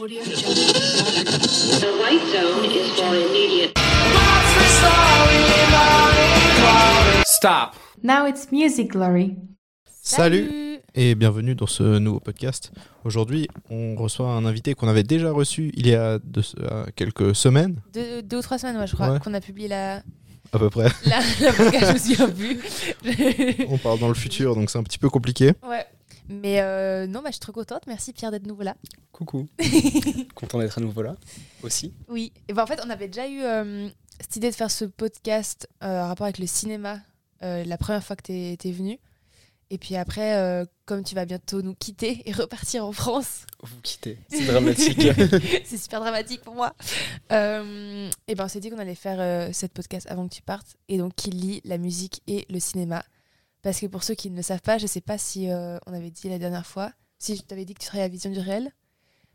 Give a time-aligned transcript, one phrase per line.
[0.00, 3.72] Audio The white zone is for immediate.
[7.26, 7.74] Stop.
[8.02, 9.36] Now it's Music Glory.
[10.02, 12.72] Salut et bienvenue dans ce nouveau podcast.
[13.04, 17.34] Aujourd'hui, on reçoit un invité qu'on avait déjà reçu il y a deux- euh, quelques
[17.34, 19.18] semaines, Deux, deux ou trois semaines, ouais, je crois, Ouais.
[19.20, 20.02] qu'on a publié la,
[20.52, 20.88] à peu près.
[21.06, 23.66] la, la podcast, je me plus.
[23.68, 25.52] On parle dans le futur, donc c'est un petit peu compliqué.
[25.68, 25.84] ouais.
[26.30, 27.86] Mais euh, non, bah, je suis trop contente.
[27.86, 28.76] Merci Pierre d'être nouveau là.
[29.12, 29.48] Coucou.
[30.34, 31.16] Content d'être à nouveau là
[31.62, 31.92] aussi.
[32.08, 32.32] Oui.
[32.48, 33.88] Et ben, en fait, on avait déjà eu euh,
[34.20, 37.00] cette idée de faire ce podcast euh, en rapport avec le cinéma
[37.42, 38.98] la première fois que tu es, venu.
[39.70, 43.80] Et puis après, euh, comme tu vas bientôt nous quitter et repartir en France, Vous
[43.82, 44.18] quittez.
[44.28, 45.00] C'est dramatique.
[45.64, 46.74] c'est super dramatique pour moi.
[47.30, 50.42] Euh, et ben on s'est dit qu'on allait faire euh, cette podcast avant que tu
[50.42, 53.04] partes et donc qui lie la musique et le cinéma.
[53.62, 55.92] Parce que pour ceux qui ne le savent pas, je sais pas si euh, on
[55.92, 58.38] avait dit la dernière fois, si je t'avais dit que tu travaillais à Vision du
[58.38, 58.70] Réel.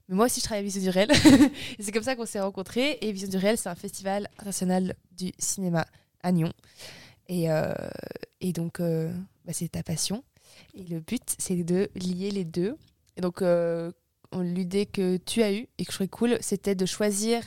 [0.10, 1.10] Mais moi aussi, je travaille à Vision du Réel.
[1.80, 2.98] c'est comme ça qu'on s'est rencontrés.
[3.02, 5.86] Et Vision du Réel, c'est un festival international du cinéma
[6.24, 6.52] à Nyon.
[7.28, 7.74] Et, euh,
[8.54, 9.12] donc, euh,
[9.46, 10.24] bah, c'est ta passion.
[10.76, 12.78] Et le but, c'est de lier les deux.
[13.18, 13.92] Et donc, on-
[14.42, 17.42] l'idée que tu as eue et que je trouvais cool, c'était de choisir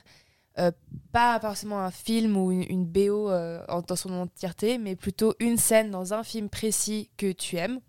[0.59, 0.71] euh,
[1.13, 5.35] pas forcément un film ou une, une BO euh, en, dans son entièreté, mais plutôt
[5.41, 7.81] une scène dans un film précis que tu aimes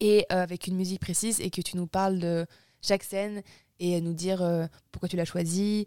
[0.00, 2.46] et euh, avec une musique précise et que tu nous parles de
[2.80, 3.42] chaque scène
[3.80, 5.86] et nous dire euh, pourquoi tu l'as choisi,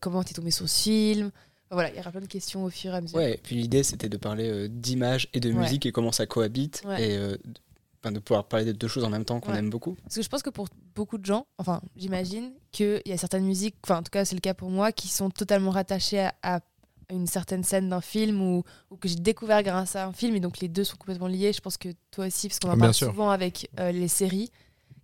[0.00, 1.26] comment tu es tombé sur ce film.
[1.66, 3.16] Enfin, voilà, il y aura plein de questions au fur et à mesure.
[3.18, 5.58] Ouais, puis l'idée c'était de parler euh, d'image et de Ouais.
[5.60, 7.10] musique et comment ça cohabite Ouais.
[7.10, 7.36] et
[8.04, 9.58] de- enfin, de pouvoir parler de deux choses en même temps qu'on Ouais.
[9.58, 9.94] aime beaucoup.
[10.02, 13.44] Parce que je pense que pour beaucoup de gens, enfin, j'imagine qu'il y a certaines
[13.44, 16.34] musiques, enfin, en tout cas, c'est le cas pour moi, qui sont totalement rattachées à,
[16.42, 16.60] à
[17.10, 20.40] une certaine scène d'un film ou, ou que j'ai découvert grâce à un film, et
[20.40, 21.52] donc les deux sont complètement liés.
[21.52, 23.08] Je pense que toi aussi, parce qu'on en parle sûr.
[23.08, 24.50] souvent avec euh, les séries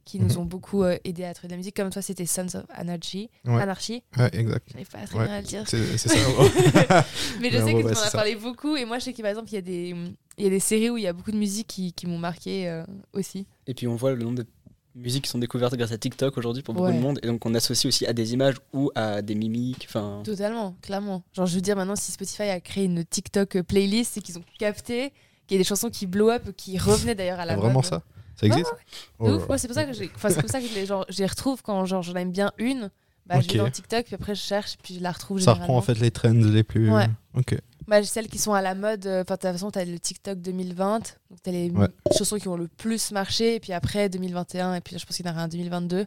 [0.06, 0.38] qui nous Mhm.
[0.38, 1.76] ont beaucoup euh, aidé à trouver de la musique.
[1.76, 3.28] Comme toi, c'était Sons of Anarchy.
[3.44, 3.60] Ouais.
[3.60, 4.02] Anarchy.
[4.16, 4.66] Ouais, exact.
[4.72, 5.24] J'arrive pas très Ouais.
[5.26, 5.64] bien à le dire.
[5.68, 6.08] C'est ça.
[7.40, 9.30] Mais je sais que tu en as parlé beaucoup, et moi, je sais que par
[9.30, 9.94] exemple, il y a des.
[10.40, 12.18] Il y a des séries où il y a beaucoup de musiques qui, qui m'ont
[12.18, 13.46] marqué euh, aussi.
[13.66, 14.46] Et puis on voit le nombre de
[14.94, 16.94] musiques qui sont découvertes grâce à TikTok aujourd'hui pour beaucoup Ouais.
[16.96, 19.86] de monde et donc on associe aussi à des images ou à des mimiques.
[19.88, 21.22] Enfin, Totalement, clairement.
[21.32, 24.38] Genre, je veux dire, maintenant, si Spotify a créé une TikTok euh, playlist, c'est qu'ils
[24.38, 25.12] ont capté
[25.46, 27.84] qu'il y a des chansons qui blow up, qui revenaient d'ailleurs à la Vraiment mode.
[27.84, 28.02] ça?
[28.36, 28.72] Ça existe?
[29.18, 31.04] Oh ouais, c'est pour ça que j'ai, enfin, c'est pour ça que je les, genre,
[31.10, 32.90] je les retrouve quand genre, j'en aime bien une.
[33.26, 33.52] Bah, Je Ok.
[33.52, 35.94] vais dans TikTok, puis après je cherche, puis je la retrouve Ça reprend en fait
[36.00, 36.90] les trends les plus.
[36.90, 37.06] Ouais.
[37.34, 37.56] Ok.
[37.90, 40.38] Bah, celles qui sont à la mode, euh, enfin, de toute façon, t'as le TikTok
[40.40, 41.88] 2020, donc t'as les Ouais.
[42.16, 45.16] chansons qui ont le plus marché, et puis après 2021, et puis là, je pense
[45.16, 46.00] qu'il y en aura un 2022,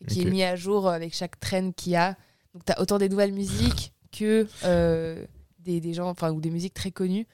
[0.00, 2.16] et qui est mis à jour euh, avec chaque trend qu'il y a.
[2.54, 5.22] Donc t'as autant des nouvelles musiques que euh,
[5.58, 7.26] des, des gens, enfin, ou des musiques très connues.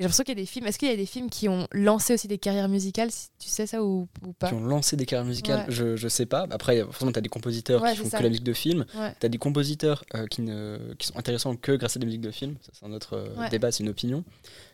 [0.00, 1.68] J'ai l'impression qu'il y a des films, est-ce qu'il y a des films qui ont
[1.72, 4.96] lancé aussi des carrières musicales, si tu sais ça ou, ou pas qui ont lancé
[4.96, 5.74] des carrières musicales, Ouais.
[5.74, 6.46] je, je sais pas.
[6.50, 8.16] Après, forcément, tu as des compositeurs Ouais, qui font ça.
[8.16, 8.86] que la musique de film.
[8.96, 9.14] Ouais.
[9.20, 12.22] Tu as des compositeurs euh, qui, ne, qui sont intéressants que grâce à des musiques
[12.22, 12.56] de film.
[12.62, 14.24] Ça, c'est un autre euh, débat, c'est une opinion.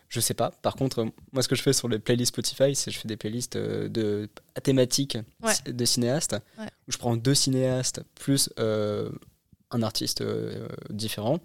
[0.07, 0.51] Je sais pas.
[0.61, 2.99] Par contre, euh, moi, ce que je fais sur les playlists Spotify, c'est que je
[3.01, 4.29] fais des playlists euh, de
[4.63, 5.53] thématiques Ouais.
[5.53, 10.23] ci- de cinéastes, où je prends deux cinéastes plus un artiste
[10.89, 11.39] différent.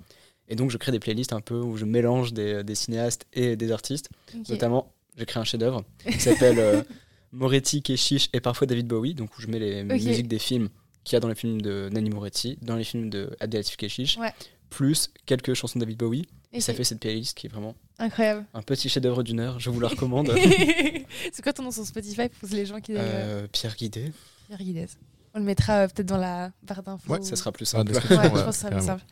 [0.49, 3.57] Et donc, je crée des playlists un peu où je mélange des, des cinéastes et
[3.57, 4.11] des artistes.
[4.49, 6.83] Notamment, j'ai créé un chef-d'œuvre qui s'appelle euh,
[7.33, 10.69] Moretti, Keshish et parfois David Bowie, donc où je mets les musiques des films
[11.05, 14.19] qu'il y a dans les films de Nanny Moretti, dans les films de Abdelatif Keshish,
[14.19, 14.33] Ouais.
[14.71, 16.27] plus quelques chansons de David Bowie.
[16.53, 18.45] Et ça fait cette playlist qui est vraiment Incroyable.
[18.53, 19.59] un petit chef-d'œuvre d'une heure.
[19.59, 20.31] Je vous la recommande.
[21.33, 22.93] c'est quoi ton nom sur Spotify pour les gens qui.
[22.95, 23.47] Euh...
[23.51, 24.13] Pierre Guidé,
[24.49, 24.87] Pierre Guidez.
[25.35, 27.11] On le mettra euh, peut-être dans la barre d'infos.
[27.11, 27.93] Ouais, ça sera plus simple.
[27.93, 29.05] Ouais, je pense que ça sera plus simple.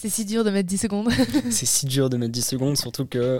[0.00, 1.10] C'est si dur de mettre 10 secondes.
[1.50, 3.38] c'est si dur de mettre 10 secondes, surtout que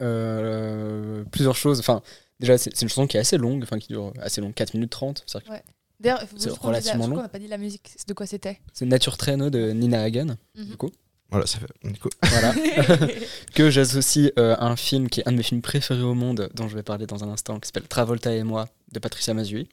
[0.00, 1.80] euh, plusieurs choses.
[1.80, 2.00] Enfin,
[2.40, 4.90] déjà, c'est une chanson qui est assez longue, enfin qui dure assez long, 4 minutes
[4.90, 5.24] 30.
[5.26, 5.64] C'est-à-dire que
[5.98, 7.16] D'ailleurs, il faut C'est relativement long.
[7.16, 8.60] qu'on n'a pas dit la musique, de quoi c'était.
[8.74, 10.64] C'est Nature Train de Nina Hagen, Mhm.
[10.66, 10.90] du coup.
[11.30, 11.90] Voilà, ça fait.
[11.90, 12.54] Du coup, Voilà.
[13.54, 16.50] que j'associe euh, à un film qui est un de mes films préférés au monde,
[16.54, 19.68] dont je vais parler dans un instant, qui s'appelle Travolta et moi, de Patricia Mazui.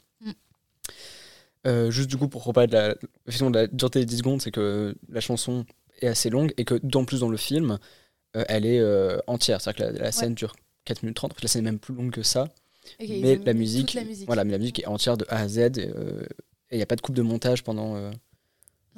[1.65, 2.95] Euh, juste du coup, pour reparler de la,
[3.27, 5.65] effectivement, de la dureté des 10 secondes, c'est que la chanson
[6.01, 7.79] est assez longue et que, d'autant plus dans le film,
[8.35, 9.61] euh, elle est euh, entière.
[9.61, 10.55] C'est-à-dire que la, la scène dure
[10.85, 12.49] 4 minutes 30, en fait, la scène est même plus longue que ça.
[12.99, 14.25] Mais la musique, toute la musique.
[14.25, 15.57] Voilà, mais la musique est entière de A à Z.
[15.57, 15.77] Et
[16.71, 18.11] il n'y a pas de coupe de montage pendant.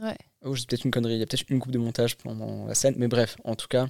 [0.01, 0.17] Ouais.
[0.43, 1.13] Oh, c'est peut-être une connerie.
[1.13, 2.95] Il y a peut-être une coupe de montage pendant la scène.
[2.97, 3.87] Mais bref, en tout cas,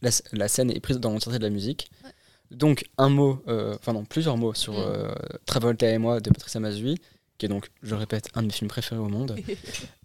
[0.00, 1.90] la, scène est prise dans l'entièreté de la musique.
[2.04, 2.10] Ouais.
[2.50, 5.14] Donc, un mot, enfin non, plusieurs mots sur Mm.
[5.44, 6.98] Travolta et moi de Patricia Mazui,
[7.42, 9.36] qui est donc, je répète, un de mes films préférés au monde.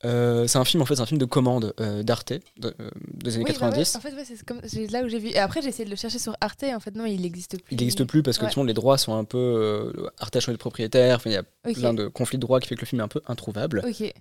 [0.06, 2.42] Euh, c'est un film, en fait, c'est un film de commande euh, d'Arte de-
[2.80, 3.96] euh, des années Oui, bah ouais, 90.
[3.96, 4.62] en fait, ouais, c'est comme
[4.92, 5.30] là où j'ai vu.
[5.30, 6.64] Et après, j'ai essayé de le chercher sur Arte.
[6.64, 7.74] En fait, non, il n'existe plus.
[7.74, 8.52] Il n'existe plus parce que Ouais.
[8.52, 9.92] tout le monde, les droits sont un peu.
[10.20, 11.44] Arte a changé de propriétaire, il y a
[11.74, 13.84] plein de conflits de droits qui fait que le film est un peu introuvable.
[13.88, 14.14] Ok.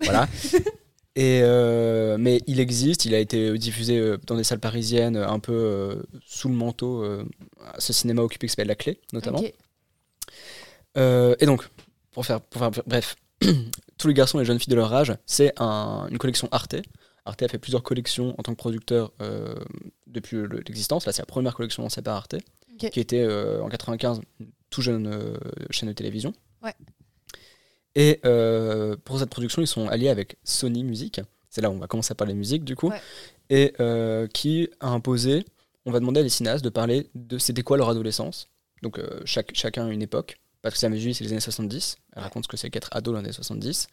[0.00, 0.28] Voilà.
[1.16, 5.52] Et euh, mais il existe, il a été diffusé dans des salles parisiennes, un peu
[5.54, 7.24] euh, sous le manteau, euh,
[7.78, 9.38] ce cinéma occupé qui s'appelle La Clé, notamment.
[9.40, 9.52] Ok.
[10.96, 11.68] Euh, et donc,
[12.12, 13.16] pour faire, pour faire bref,
[13.98, 16.76] tous les garçons et les jeunes filles de leur âge, c'est un- une collection Arte.
[17.24, 19.54] Arte a fait plusieurs collections en tant que producteur euh,
[20.06, 21.06] depuis le- l'existence.
[21.06, 22.36] Là, c'est la première collection lancée par Arte,
[22.90, 25.36] qui était euh, en 95 une tout jeune euh,
[25.70, 26.32] chaîne de télévision.
[26.62, 26.74] Ouais.
[27.94, 28.20] Et
[29.04, 31.20] pour cette production, ils sont alliés avec Sony Music.
[31.48, 32.90] C'est là où on va commencer à parler musique, du coup.
[32.90, 33.00] Ouais.
[33.48, 33.72] Et
[34.34, 35.44] qui a imposé,
[35.86, 38.48] on va demander à les cinéastes de parler de c'était quoi leur adolescence?
[38.82, 40.38] Donc chaque, chacun a une époque.
[40.66, 41.94] Patricia Méjus, c'est les années 70.
[42.16, 43.86] Elle raconte ce que c'est qu'être ado dans les années 70.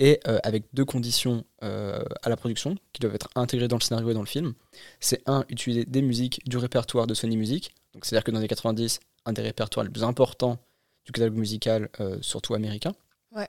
[0.00, 3.82] Et euh, avec deux conditions euh, à la production qui doivent être intégrées dans le
[3.82, 4.54] scénario et dans le film.
[4.98, 7.72] C'est un, utiliser des musiques du répertoire de Sony Music.
[7.94, 10.58] Donc c'est-à-dire que dans les 90, un des répertoires les plus importants
[11.04, 12.96] du catalogue musical, euh, surtout américain.
[13.30, 13.46] Ouais.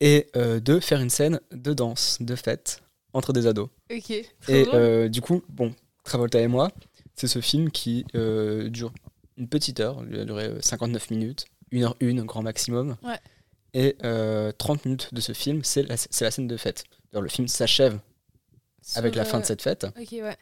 [0.00, 3.68] Et euh, deux, faire une scène de danse, de fête, entre des ados.
[3.90, 4.10] Ok.
[4.10, 6.70] Et euh, du coup, bon, Travolta et moi,
[7.14, 8.90] c'est ce film qui euh, dure
[9.36, 12.96] une petite heure, il a duré euh, 59 minutes, 1 heure une, grand maximum.
[13.02, 13.18] Ouais.
[13.74, 16.84] Et euh, 30 minutes de ce film, c'est la, la scène de fête.
[17.12, 17.98] Alors, le film s'achève
[18.94, 19.86] avec la fin de euh, cette fête.
[19.96, 20.36] Ouais.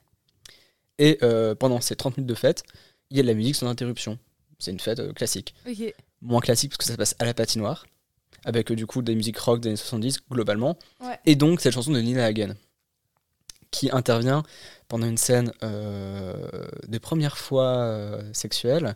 [0.98, 2.62] Et euh, pendant ces 30 minutes de fête,
[3.10, 4.18] il y a de la musique sans interruption.
[4.58, 5.54] C'est une fête euh, classique.
[6.22, 7.86] Moins classique parce que ça se passe à la patinoire,
[8.44, 10.78] avec euh, du coup des musiques rock des années 70 globalement.
[11.00, 11.18] Ouais.
[11.26, 12.54] Et donc cette chanson de Nina Hagen,
[13.70, 14.42] qui intervient
[14.94, 16.36] pendant une scène euh,
[16.86, 18.94] de première fois euh, sexuelle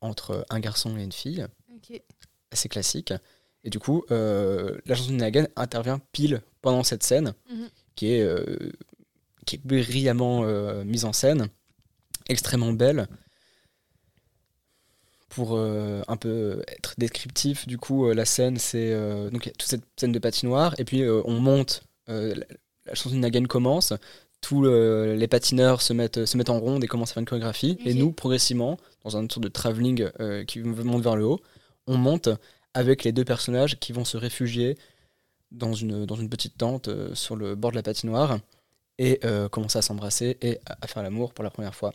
[0.00, 1.44] entre un garçon et une fille,
[1.74, 2.00] Ok.
[2.52, 3.12] assez classique.
[3.64, 7.68] Et du coup, euh, la chanson de Hagen intervient pile pendant cette scène, Mhm.
[7.96, 8.44] qui, est, euh,
[9.44, 11.48] qui est brillamment euh, mise en scène,
[12.28, 13.08] extrêmement belle.
[15.30, 18.92] Pour un peu être descriptif, du coup, la scène, c'est
[19.30, 22.34] donc il y a toute cette scène de patinoire, et puis on monte, la,
[22.94, 23.92] chanson de Hagen commence,
[24.40, 27.26] tous euh, les patineurs se mettent, se mettent en ronde et commencent à faire une
[27.26, 31.40] chorégraphie, et nous, progressivement, dans un sorte de travelling euh, qui monte vers le haut,
[31.86, 32.28] on monte
[32.74, 34.76] avec les deux personnages qui vont se réfugier
[35.50, 38.38] dans une, dans une petite tente euh, sur le bord de la patinoire
[38.98, 41.92] et euh, commencer à s'embrasser et à, à faire l'amour pour la première fois.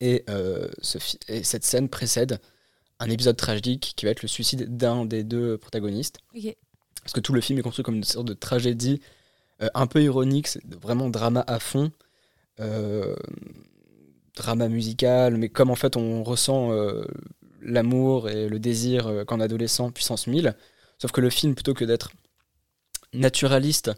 [0.00, 2.40] Et, euh, ce fi- et cette scène précède
[3.00, 6.18] un épisode tragique qui va être le suicide d'un des deux protagonistes.
[7.02, 9.00] Parce que tout le film est construit comme une sorte de tragédie
[9.62, 11.90] euh, un peu ironique, c'est vraiment drama à fond.
[12.60, 13.14] euh,
[14.36, 17.04] drama musical, mais comme en fait on ressent euh,
[17.62, 20.54] l'amour et le désir qu'en adolescent, puissance 1000.
[20.98, 22.10] Sauf que le film, plutôt que d'être
[23.12, 23.92] naturaliste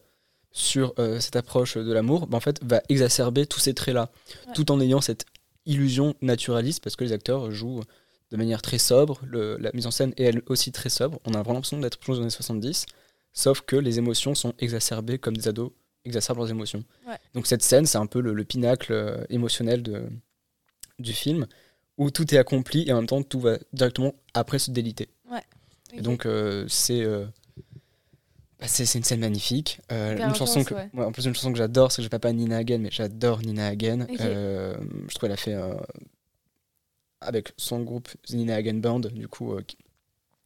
[0.53, 4.11] sur cette approche de l'amour, bah, en fait, va exacerber tous ces traits-là,
[4.47, 4.53] Ouais.
[4.55, 5.26] tout en ayant cette
[5.67, 7.82] illusion naturaliste, parce que les acteurs jouent
[8.31, 11.32] de manière très sobre, le- la mise en scène est elle aussi très sobre, on
[11.35, 12.87] a vraiment l'impression d'être plongé dans les années 70,
[13.37, 15.71] sauf que les émotions sont exacerbées comme des ados
[16.05, 16.83] exacerbent leurs émotions.
[17.06, 17.19] Ouais.
[17.35, 20.09] Donc cette scène, c'est un peu le, le pinacle euh, émotionnel de,
[20.99, 21.47] du film,
[21.99, 25.09] où tout est accompli et en même temps tout va directement après se déliter.
[25.93, 27.25] Et donc euh, c'est euh,
[28.59, 29.81] bah, c'est c'est une scène magnifique.
[29.91, 30.91] Une chanson que, ouais.
[30.94, 33.41] en plus une chanson que j'adore, c'est que j'ai pas pas Nina Hagen, mais j'adore
[33.41, 34.06] Nina Hagen.
[34.10, 34.75] Je
[35.08, 35.56] trouve qu'elle a fait
[37.20, 39.55] avec son groupe The Nina Hagen Band, du coup,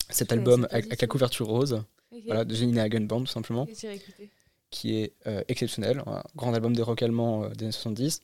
[0.08, 2.22] cet Je album avec, la couverture rose, Ok.
[2.26, 3.66] voilà, de The Nina Hagen Band tout simplement,
[4.70, 8.20] qui est euh, exceptionnel, un grand album de rock allemand euh, des années 70.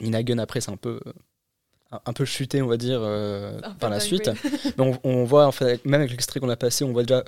[0.00, 1.12] Nina Hagen après c'est un peu euh,
[2.04, 3.00] un, peu chuté on va dire
[3.80, 4.30] par la suite.
[4.78, 7.24] Mais on, on voit, en fait, même avec l'extrait qu'on a passé, on voit déjà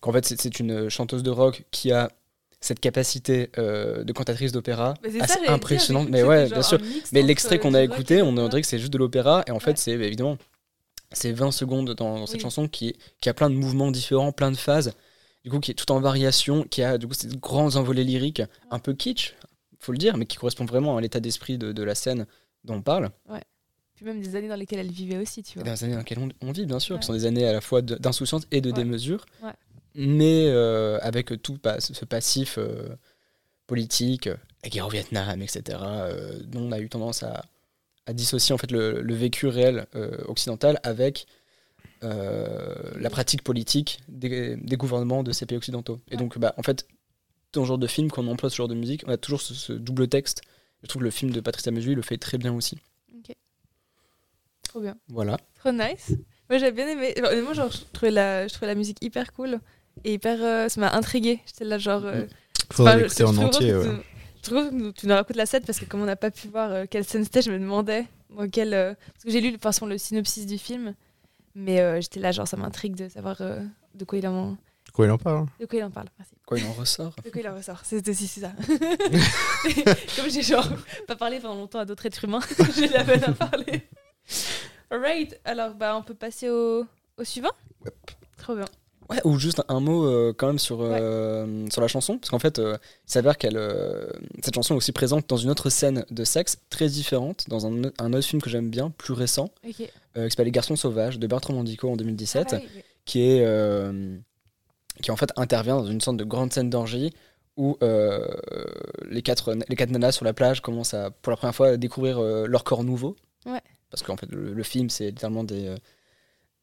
[0.00, 2.10] qu'en fait, c'est- une chanteuse de rock qui a
[2.60, 6.08] cette capacité euh, de cantatrice d'opéra assez impressionnante.
[6.10, 6.78] Mais ouais, bien sûr.
[7.12, 9.44] Mais l'extrait qu'on a écouté, on dirait que c'est juste de l'opéra.
[9.46, 10.36] Et en fait, c'est évidemment,
[11.12, 12.40] c'est 20 secondes dans, dans cette Oui.
[12.42, 14.92] chanson qui, qui a plein de mouvements différents, plein de phases.
[15.44, 18.42] Du coup, qui est tout en variation, qui a du coup ces grands envolées lyriques,
[18.70, 19.34] un peu kitsch,
[19.78, 22.26] faut le dire, mais qui correspond vraiment à l'état d'esprit de, de la scène
[22.64, 23.10] dont on parle.
[23.94, 25.68] Puis même des années dans lesquelles elle vivait aussi, tu vois.
[25.68, 27.00] les années dans lesquelles on, on vit, bien sûr, Ouais.
[27.00, 28.74] qui sont des années à la fois d'insouciance et de Ouais.
[28.76, 29.50] démesure, Ouais.
[29.94, 32.90] mais euh, avec tout ce passif euh,
[33.66, 34.28] politique,
[34.62, 37.44] la guerre au Vietnam, etc., euh, dont on a eu tendance à,
[38.08, 41.26] à dissocier en fait le, le vécu réel euh, occidental avec
[42.02, 45.98] euh, la pratique politique des, des gouvernements de ces pays occidentaux.
[46.10, 46.86] Et donc, bah, en fait,
[47.52, 49.40] dans ce genre de film, quand on emploie ce genre de musique, on a toujours
[49.42, 50.42] ce, ce double texte.
[50.82, 52.78] Je trouve que le film de Patricia Méjus le fait très bien aussi.
[54.62, 54.96] Trop bien.
[55.08, 55.38] Voilà.
[55.58, 56.12] Trop nice.
[56.50, 57.14] Moi, j'ai bien aimé.
[57.18, 59.60] Enfin, honnêtement, genre, je trouvais la, je trouvais la musique hyper cool
[60.04, 60.38] et hyper.
[60.42, 61.40] euh, ça m'a intrigué.
[61.46, 62.04] J'étais là, genre.
[62.04, 62.26] euh,
[62.70, 63.74] Faudrait l'écouter en entier.
[63.74, 63.86] ouais.
[64.48, 66.30] Tu- Je trouve que tu nous racontes la scène parce que comme on n'a pas
[66.30, 68.74] pu voir euh, quelle scène c'était, je me demandais dans quelle.
[68.74, 70.94] euh, Parce que j'ai lu de toute façon le synopsis du film,
[71.54, 73.60] mais euh, j'étais là, genre, ça m'intrigue de savoir euh,
[73.94, 74.56] de quoi il en.
[74.94, 76.32] Quoi, il en parle hein De quoi il en parle, merci.
[76.46, 78.52] Quoi, il en ressort De quoi il en ressort C'est aussi c'est ça.
[80.16, 80.66] Comme j'ai genre
[81.06, 82.40] pas parlé pendant longtemps à d'autres êtres humains,
[82.74, 83.82] j'ai la peine à parler.
[84.90, 86.84] Alright, alors bah on peut passer au,
[87.16, 87.50] au suivant?
[88.38, 88.64] Trop bien.
[89.10, 92.38] Ouais, ou juste un mot euh, quand même sur, euh, sur la chanson, parce qu'en
[92.38, 94.06] fait, euh, il s'avère qu'elle, euh,
[94.42, 97.84] cette chanson est aussi présente dans une autre scène de sexe très différente, dans un,
[97.98, 101.54] un autre film que j'aime bien, plus récent, qui s'appelle Les Garçons Sauvages de Bertrand
[101.54, 102.82] Mandico en 2017, Ah, oui.
[103.06, 103.46] qui est
[105.02, 107.12] qui en fait intervient dans une sorte de grande scène d'orgie
[107.56, 111.68] où les quatre les quatre nanas sur la plage commencent à pour la première fois
[111.68, 113.16] à découvrir leur corps nouveau.
[113.46, 113.60] Ouais.
[113.90, 115.74] Parce qu'en fait le, le film c'est littéralement des,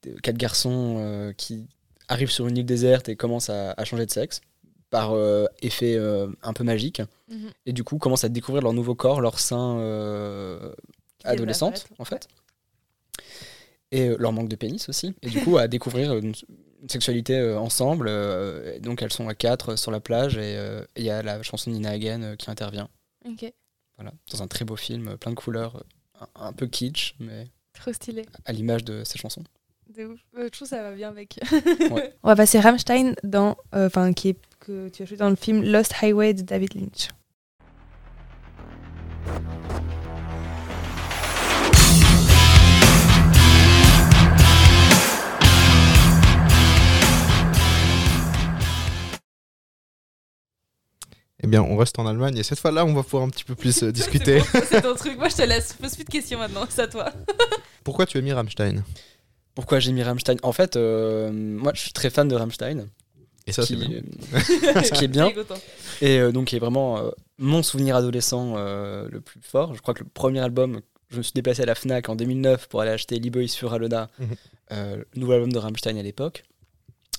[0.04, 1.66] des quatre garçons euh, qui
[2.08, 4.42] arrivent sur une île déserte et commencent à, à changer de sexe
[4.90, 7.02] par euh, effet euh, un peu magique.
[7.28, 7.50] Mhm.
[7.66, 10.72] et du coup commencent à découvrir leur nouveau corps, leur sein euh,
[11.24, 12.28] adolescente en fait.
[13.92, 15.14] et leur manque de pénis aussi.
[15.24, 16.34] Et du coup à découvrir une,
[16.82, 20.56] une sexualité ensemble et donc elles sont à quatre sur la plage et
[20.96, 22.90] il y a la chanson Nina Hagen qui intervient.
[23.28, 23.52] Ok.
[23.98, 24.12] voilà.
[24.32, 25.84] Dans un très beau film plein de couleurs
[26.20, 28.26] un, un peu kitsch mais Trop stylé.
[28.46, 29.44] à l'image de ces chansons
[29.98, 30.20] De ouf.
[30.38, 31.40] Euh, je trouve que ça va bien avec.
[31.92, 32.14] Ouais.
[32.24, 35.36] On va passer Rammstein dans, euh, enfin qui est que tu as joué dans le
[35.36, 37.10] film Lost Highway de David Lynch.
[51.44, 53.54] Eh bien, on reste en Allemagne et cette fois-là, on va pouvoir un petit peu
[53.56, 54.42] plus euh, discuter.
[54.68, 55.18] C'est ton truc.
[55.18, 55.74] Moi je te laisse.
[55.74, 56.66] Pose plus de questions maintenant.
[56.68, 57.12] C'est à toi.
[57.84, 58.84] Pourquoi tu as mis Rammstein?
[59.56, 60.38] Pourquoi j'ai mis Rammstein?
[60.44, 62.88] En fait euh, moi je suis très fan de Rammstein
[63.48, 63.90] Et ça, c'est bien.
[63.90, 65.32] euh, ce qui est bien
[66.00, 66.06] Très.
[66.08, 69.74] Et euh, donc, qui est vraiment euh, mon souvenir adolescent euh, le plus fort.
[69.76, 72.68] Je crois que le premier album, je me suis déplacé à la Fnac en 2009
[72.68, 74.28] pour aller acheter Lee Boys sur Alona, Mhm.
[74.74, 76.44] euh, le nouvel album de Rammstein à l'époque.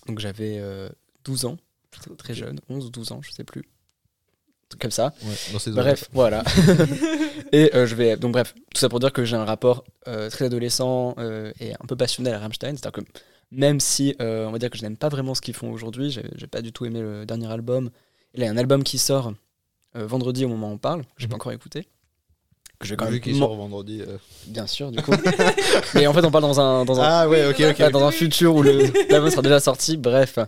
[0.08, 0.88] Donc, j'avais euh,
[1.24, 1.56] 12 ans,
[1.94, 3.62] j'étais très jeune, 11 ou 12 ans, je sais plus.
[4.80, 5.14] Comme ça.
[5.22, 6.42] Ouais, Bref, voilà.
[7.52, 8.16] et euh, je vais.
[8.16, 11.72] Donc, bref, tout ça pour dire que j'ai un rapport euh, très adolescent euh, et
[11.74, 12.70] un peu passionnel à Rammstein.
[12.76, 13.08] C'est-à-dire que
[13.52, 16.24] même si on va dire que je n'aime pas vraiment ce qu'ils font aujourd'hui, j'ai
[16.34, 17.90] j'ai pas du tout aimé le dernier album.
[18.34, 19.32] Il y a un album qui sort
[19.94, 21.40] vendredi au moment où on parle, que j'ai pas Mhm.
[21.40, 21.86] encore écouté.
[22.78, 23.38] Que je vais quand Vu même.
[23.38, 24.02] sort vendredi.
[24.06, 24.18] euh.
[24.48, 25.10] Bien sûr, du coup.
[25.94, 26.84] Mais en fait, on parle dans un.
[26.84, 27.78] Dans un Ah ouais, ok, ok.
[27.78, 30.38] pas dans un futur où le- l'album sera déjà sorti, bref.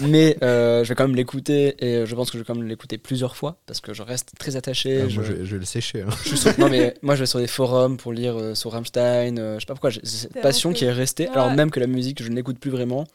[0.00, 2.54] Mais euh, je vais quand même l'écouter et euh, je pense que je vais quand
[2.54, 5.02] même l'écouter plusieurs fois parce que je reste très attaché.
[5.04, 6.02] Ah, je- moi, je, vais- je vais le sécher.
[6.02, 6.08] hein.
[6.22, 8.72] je suis sur- non mais moi je vais sur des forums pour lire euh, sur
[8.72, 11.32] Rammstein, euh, je sais pas pourquoi, j'ai cette T'es passion qui est restée, Ouais.
[11.34, 13.06] alors même que la musique je n'écoute plus vraiment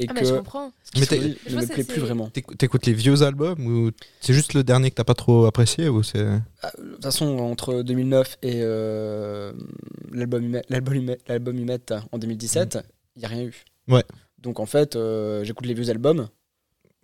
[0.00, 0.72] et Ah que mais je comprends.
[0.96, 1.04] Mais
[1.46, 2.28] Je ne me plaît plus vraiment.
[2.28, 3.90] T'éc- T'écoutes les vieux albums ou
[4.20, 6.26] c'est juste le dernier que t'as pas trop apprécié ou c'est
[6.62, 9.52] Ah, De toute façon entre 2009 et euh,
[10.12, 11.78] l'album Humet- l'album Humet- l'album Humet
[12.12, 12.78] en 2017,
[13.16, 13.64] il y a rien eu.
[13.88, 14.04] Ouais.
[14.38, 16.28] Donc en fait euh, j'écoute les vieux albums.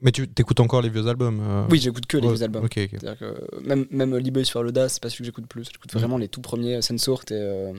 [0.01, 2.69] Mais tu t'écoutes encore les vieux albums euh, Oui j'écoute que les ouais, vieux albums.
[2.69, 5.65] Que même, même Lee Boys sur l'Audace, c'est pas celui que j'écoute plus.
[5.73, 6.01] J'écoute Mhm.
[6.01, 7.35] vraiment les tout premiers, Sensort et.
[7.35, 7.73] euh,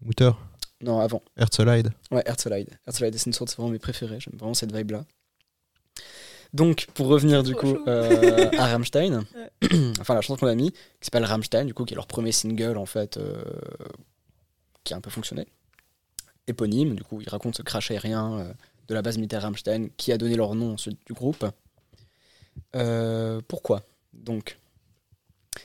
[0.00, 0.30] Mutter,
[0.82, 1.22] non, avant.
[1.36, 1.90] Herzlide.
[2.10, 2.70] Ouais, Herzlide.
[2.86, 4.20] Herzlide et Sensort, c'est vraiment mes préférés.
[4.20, 5.04] J'aime vraiment cette vibe-là.
[6.54, 9.24] Donc, pour revenir du coup euh, à Rammstein,
[10.00, 12.32] enfin la chanson qu'on a mis, qui s'appelle Rammstein, du coup, qui est leur premier
[12.32, 13.42] single en fait, euh,
[14.84, 15.46] qui a un peu fonctionné.
[16.46, 18.52] Éponyme, du coup, ils racontent ce crash aérien euh,
[18.88, 21.44] de la base militaire Rammstein, qui a donné leur nom ensuite du groupe.
[22.74, 23.82] Euh, pourquoi
[24.14, 24.58] Donc,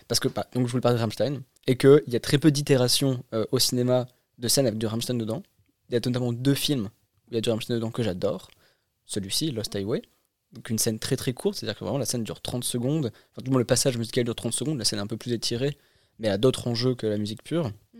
[0.08, 2.52] parce que, bah, donc je voulais parler de Rammstein, et qu'il y a très peu
[2.52, 5.44] d'itérations euh, au cinéma de scènes avec du Rammstein dedans.
[5.90, 8.50] Il y a notamment deux films où il y a du Rammstein dedans que j'adore.
[9.06, 10.02] Celui-ci, Lost Highway.
[10.54, 13.08] Donc une scène très très courte, c'est-à-dire que vraiment la scène dure 30 secondes.
[13.08, 15.18] Enfin, tout le monde, le passage musical dure 30 secondes, la scène est un peu
[15.18, 15.78] plus étirée,
[16.20, 17.72] mais elle a d'autres enjeux que la musique pure.
[17.94, 18.00] Mm.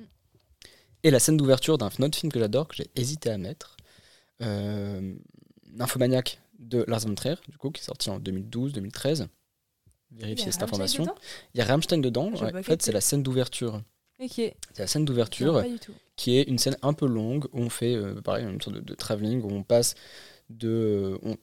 [1.04, 3.76] Et la scène d'ouverture d'un autre film que j'adore, que j'ai hésité à mettre,
[4.42, 5.16] euh,
[5.74, 9.28] Nymphomaniac de Lars von Trier, du coup, qui est sorti en 2012-2013.
[10.12, 11.06] Vérifiez cette information.
[11.54, 13.82] Il y a Rammstein dedans, ouais, en fait c'est la scène d'ouverture.
[14.20, 14.32] Ok.
[14.36, 15.54] C'est la scène d'ouverture
[16.16, 18.82] qui est une scène un peu longue où on fait euh, pareil une sorte de,
[18.82, 19.96] de travelling où on passe
[20.50, 21.36] de on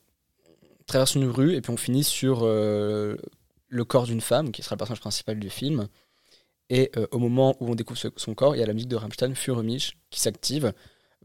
[0.87, 3.17] traverse une rue et puis on finit sur euh,
[3.69, 5.89] le corps d'une femme qui sera le personnage principal du film.
[6.69, 8.89] Et euh, au moment où on découvre ce- son corps il y a la musique
[8.89, 10.73] de Rammstein Furemisch qui s'active.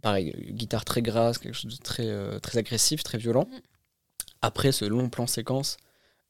[0.02, 3.48] Pareil guitare très grasse quelque chose de très euh, très agressif très violent.
[4.42, 5.78] Après ce long plan séquence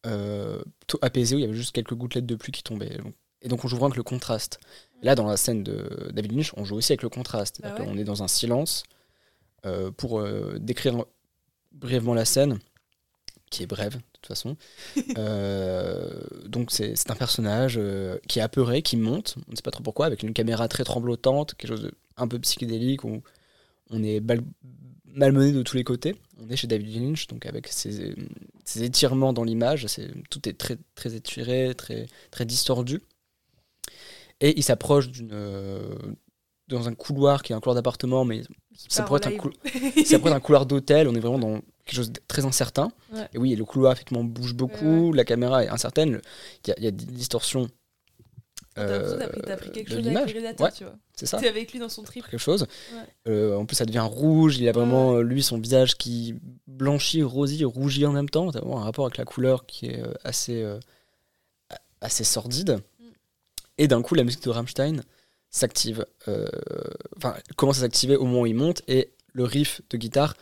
[0.03, 2.97] plutôt apaisé où il y avait juste quelques gouttelettes de pluie qui tombaient.
[2.97, 3.15] Donc-
[3.45, 4.59] et donc on joue vraiment avec le contraste
[5.01, 7.61] Là, dans la scène de David Lynch, on joue aussi avec le contraste.
[7.61, 7.85] Bah ouais.
[7.85, 8.83] qu'on est dans un silence
[9.65, 11.05] Euh, pour euh, décrire
[11.71, 12.59] brièvement la scène,
[13.49, 14.57] qui est brève de toute façon.
[15.17, 17.79] Euh, donc c'est un personnage
[18.27, 20.83] qui est apeuré, qui monte, on ne sait pas trop pourquoi, avec une caméra très
[20.83, 23.21] tremblotante, quelque chose de un peu psychédélique, où
[23.89, 24.21] on est
[25.05, 26.15] malmené de tous les côtés.
[26.37, 28.13] On est chez David Lynch, donc avec ses,
[28.65, 29.87] ses étirements dans l'image,
[30.29, 33.01] tout est très, très étiré, très, très distordu.
[34.41, 35.95] Et il s'approche d'une euh,
[36.67, 38.41] dans un couloir qui est un couloir d'appartement, mais
[38.89, 42.91] ça pourrait être un couloir d'hôtel, on est vraiment dans quelque chose de très incertain.
[43.13, 43.27] Ouais.
[43.33, 46.19] Et oui, le couloir effectivement bouge beaucoup, la caméra est incertaine,
[46.65, 47.67] il y, a- il y a des distorsions.
[48.73, 50.95] T'as l'impression que t'as euh, pris, t'as pris quelque chose avec le Ouais, tu vois.
[51.13, 51.37] c'est ça.
[51.39, 52.25] T'es avec lui dans son trip.
[52.29, 52.67] Quelque chose.
[53.27, 54.57] Euh, en plus, ça devient rouge.
[54.57, 56.35] Il a vraiment, euh, lui, son visage qui
[56.67, 58.51] blanchit, rosit, rougit en même temps.
[58.51, 60.77] C'est vraiment un rapport avec la couleur qui est assez, euh,
[62.01, 62.79] assez sordide.
[63.77, 65.01] Et d'un coup, la musique de Rammstein
[65.49, 66.05] s'active.
[66.27, 66.47] euh,
[67.17, 70.33] Enfin, commence à s'activer au moment où il monte et le riff de guitare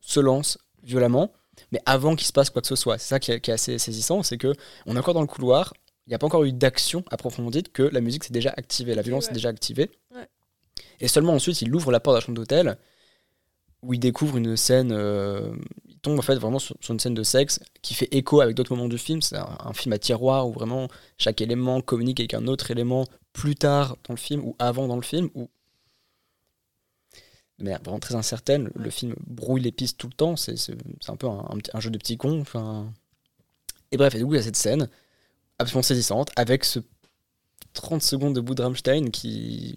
[0.00, 1.32] se lance violemment.
[1.70, 2.98] Mais avant qu'il se passe quoi que ce soit.
[2.98, 4.52] C'est ça qui est, qui est assez saisissant, c'est que
[4.86, 5.74] on est encore dans le couloir.
[6.06, 7.04] Il n'y a pas encore eu d'action
[7.50, 9.30] dite que la musique s'est déjà activée, la violence ouais.
[9.30, 9.90] est déjà activée.
[10.14, 10.28] Ouais.
[11.00, 12.76] Et seulement ensuite, il ouvre la porte de la chambre d'hôtel
[13.82, 14.92] où il découvre une scène.
[14.92, 15.54] euh,
[16.02, 18.74] tombe en fait vraiment sur, sur une scène de sexe qui fait écho avec d'autres
[18.74, 19.22] moments du film.
[19.22, 23.06] C'est un, un film à tiroir où vraiment chaque élément communique avec un autre élément
[23.32, 25.30] plus tard dans le film ou avant dans le film.
[25.34, 25.48] Ou
[27.58, 28.70] de manière vraiment très incertaine.
[28.74, 30.36] Le, film brouille les pistes tout le temps.
[30.36, 30.54] C'est
[31.08, 32.40] un peu un, un petit- un jeu de petits cons.
[32.40, 32.92] Enfin...
[33.92, 34.88] Et bref, et du coup, il y a cette scène
[35.58, 36.80] absolument saisissante avec ce
[37.74, 39.76] 30 secondes de bout de Rammstein qui,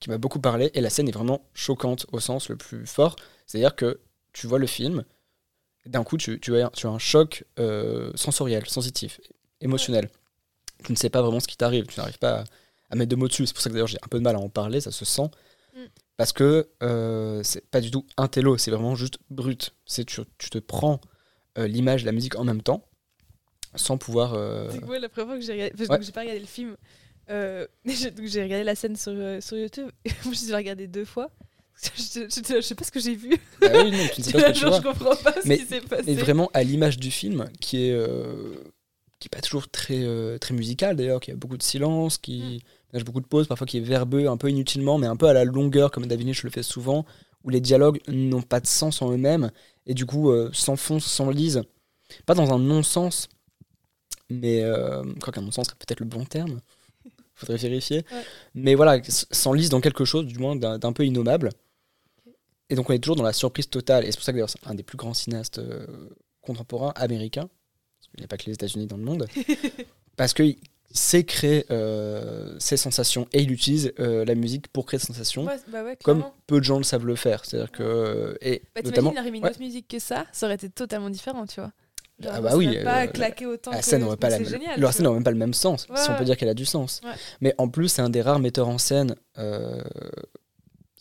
[0.00, 0.70] qui m'a beaucoup parlé.
[0.74, 3.16] Et la scène est vraiment choquante au sens le plus fort.
[3.46, 4.00] C'est-à-dire que
[4.38, 5.04] tu vois le film,
[5.86, 9.20] d'un coup, tu, tu, as, tu as un choc euh, sensoriel, sensitif,
[9.60, 10.10] émotionnel.
[10.84, 11.86] Tu ne sais pas vraiment ce qui t'arrive.
[11.86, 12.44] Tu n'arrives pas à,
[12.90, 13.46] à mettre de mots dessus.
[13.46, 15.04] C'est pour ça que d'ailleurs j'ai un peu de mal à en parler, ça se
[15.04, 15.30] sent.
[15.74, 15.80] Mm.
[16.16, 19.74] Parce que euh, c'est pas du tout un télo, c'est vraiment juste brut.
[19.86, 21.00] C'est tu, tu te prends
[21.58, 22.82] euh, l'image la musique en même temps,
[23.74, 24.34] sans pouvoir.
[24.34, 26.02] euh, C'est quoi la première fois que j'ai regardé Parce Ouais.
[26.02, 26.76] j'ai pas regardé le film.
[27.86, 29.90] J'ai- donc j'ai regardé la scène sur, sur YouTube.
[30.24, 31.30] Je l'ai regardé deux fois.
[31.96, 33.30] Je, je- je sais pas ce que j'ai vu.
[33.60, 34.78] Bah oui, non, tu ne sais pas ce que tu Genre, vois.
[34.80, 36.10] je comprends pas ce Mais- qui s'est passé.
[36.10, 38.54] Et vraiment à l'image du film, qui est euh,
[39.20, 42.62] qui est pas toujours très euh, très musical d'ailleurs, qui a beaucoup de silence, qui
[42.92, 45.32] ménage beaucoup de pauses, parfois qui est verbeux, un peu inutilement, mais un peu à
[45.34, 47.04] la longueur comme David Lynch le fait souvent,
[47.44, 49.50] où les dialogues n'ont pas de sens en eux-mêmes
[49.86, 51.62] et du coup euh, s'enfoncent, s'enlisent,
[52.24, 53.28] pas dans un non-sens,
[54.30, 56.60] mais euh, quoi qu'un non-sens serait peut-être le bon terme.
[57.34, 57.98] Faudrait vérifier.
[58.10, 58.22] Ouais.
[58.54, 61.50] Mais voilà, s- s'enlise dans quelque chose, du moins d'un peu innommable.
[62.70, 64.04] Et donc on est toujours dans la surprise totale.
[64.04, 65.86] Et c'est pour ça que d'ailleurs c'est un des plus grands cinéastes euh,
[66.42, 67.48] contemporains américains.
[67.98, 69.26] Parce qu'il n'y a pas que les États-Unis dans le monde.
[70.16, 70.56] parce qu'il
[70.92, 75.44] sait créer euh, ces sensations et il utilise euh, la musique pour créer des sensations.
[75.44, 77.44] Ouais, bah ouais, Comme peu de gens le savent le faire.
[77.44, 78.36] C'est-à-dire que.
[78.40, 79.12] Et Bah, notamment.
[79.12, 79.50] il aurait mis une ouais.
[79.50, 81.72] autre musique que ça, ça aurait été totalement différent, tu vois.
[82.18, 84.48] Genre, Ah bah oui, pas claqué autant La scène n'aurait pas la même.
[84.48, 84.80] génial.
[84.80, 85.08] la tu scène vois.
[85.10, 87.02] n'aurait même pas le même sens, si on peut dire qu'elle a du sens.
[87.42, 89.16] Mais en plus, c'est un des rares metteurs en scène,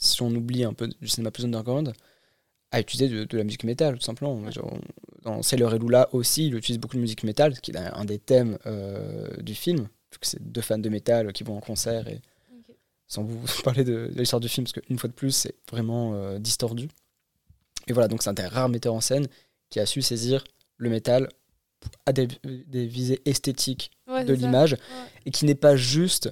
[0.06, 1.94] si on oublie un peu du cinéma plus underground,
[2.72, 4.50] à utiliser de, de la musique métal, tout simplement.
[4.52, 4.78] Genre,
[5.24, 7.94] dans Sailor et Lula aussi, il utilise beaucoup de musique métal, ce qui est un,
[7.94, 11.58] un des thèmes euh, du film, vu que c'est deux fans de métal qui vont
[11.58, 12.22] en concert et
[13.08, 16.14] sans vous parler de, de l'histoire du film, parce qu'une fois de plus, c'est vraiment
[16.14, 16.90] euh, distordu.
[17.88, 19.28] Et voilà, donc c'est un des rares metteurs en scène
[19.70, 20.44] qui a su saisir
[20.78, 21.30] le métal
[22.06, 24.76] à des, des visées esthétiques Ouais, de l'image
[25.26, 26.30] et qui n'est pas juste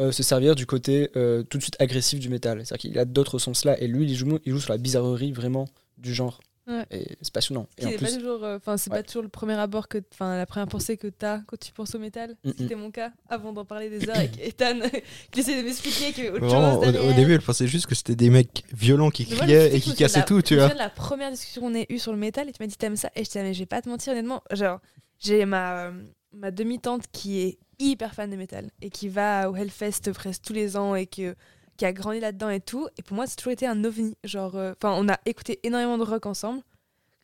[0.00, 2.58] euh, se servir du côté euh, tout de suite agressif du métal.
[2.64, 5.32] C'est-à-dire qu'il a d'autres sens là et lui, il joue, il joue sur la bizarrerie
[5.32, 5.66] vraiment
[5.98, 6.40] du genre.
[6.66, 6.86] Ouais.
[6.92, 7.66] Et c'est passionnant.
[7.76, 8.96] Et en n'est pas plus, toujours, euh, enfin c'est Ouais.
[8.96, 11.94] pas toujours le premier abord que, enfin la première pensée que t'as quand tu penses
[11.94, 12.36] au métal.
[12.42, 12.54] Mm, mm.
[12.56, 14.80] C'était mon cas avant d'en parler des heures avec Ethan,
[15.30, 16.96] qui essaie de m'expliquer avait autre Vraiment, chose.
[16.96, 19.80] au, au début, elle pensait juste que c'était des mecs violents qui criaient je et
[19.80, 20.70] qui cassaient la- tout, tu je me vois.
[20.70, 22.76] souviens de la première discussion qu'on ait eue sur le métal et tu m'as dit
[22.78, 23.10] t'aimes ça?
[23.14, 24.80] Et je t'ai dit mais j'ai pas à te mentir honnêtement genre
[25.20, 25.92] j'ai ma euh,
[26.32, 30.42] ma demi tante qui est hyper fan de métal et qui va au Hellfest presque
[30.42, 31.34] tous les ans et que
[31.76, 34.54] qui a grandi là-dedans et tout et pour moi c'est toujours été un ovni genre
[34.56, 36.62] euh, enfin on a écouté énormément de rock ensemble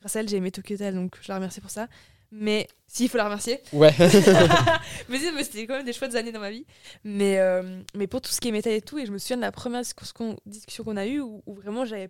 [0.01, 1.87] grâce à elle j'ai aimé Tokyo Hotel donc je la remercie pour ça
[2.33, 3.93] mais s'il faut la remercier ouais.
[5.09, 6.65] mais si, mais c'était quand même des chouettes années dans ma vie.
[7.03, 9.37] Mais, euh, mais pour tout ce qui est métal et tout, et je me souviens
[9.37, 12.09] de la première discussion qu'on- discussion qu'on a eue où, où vraiment j'avais.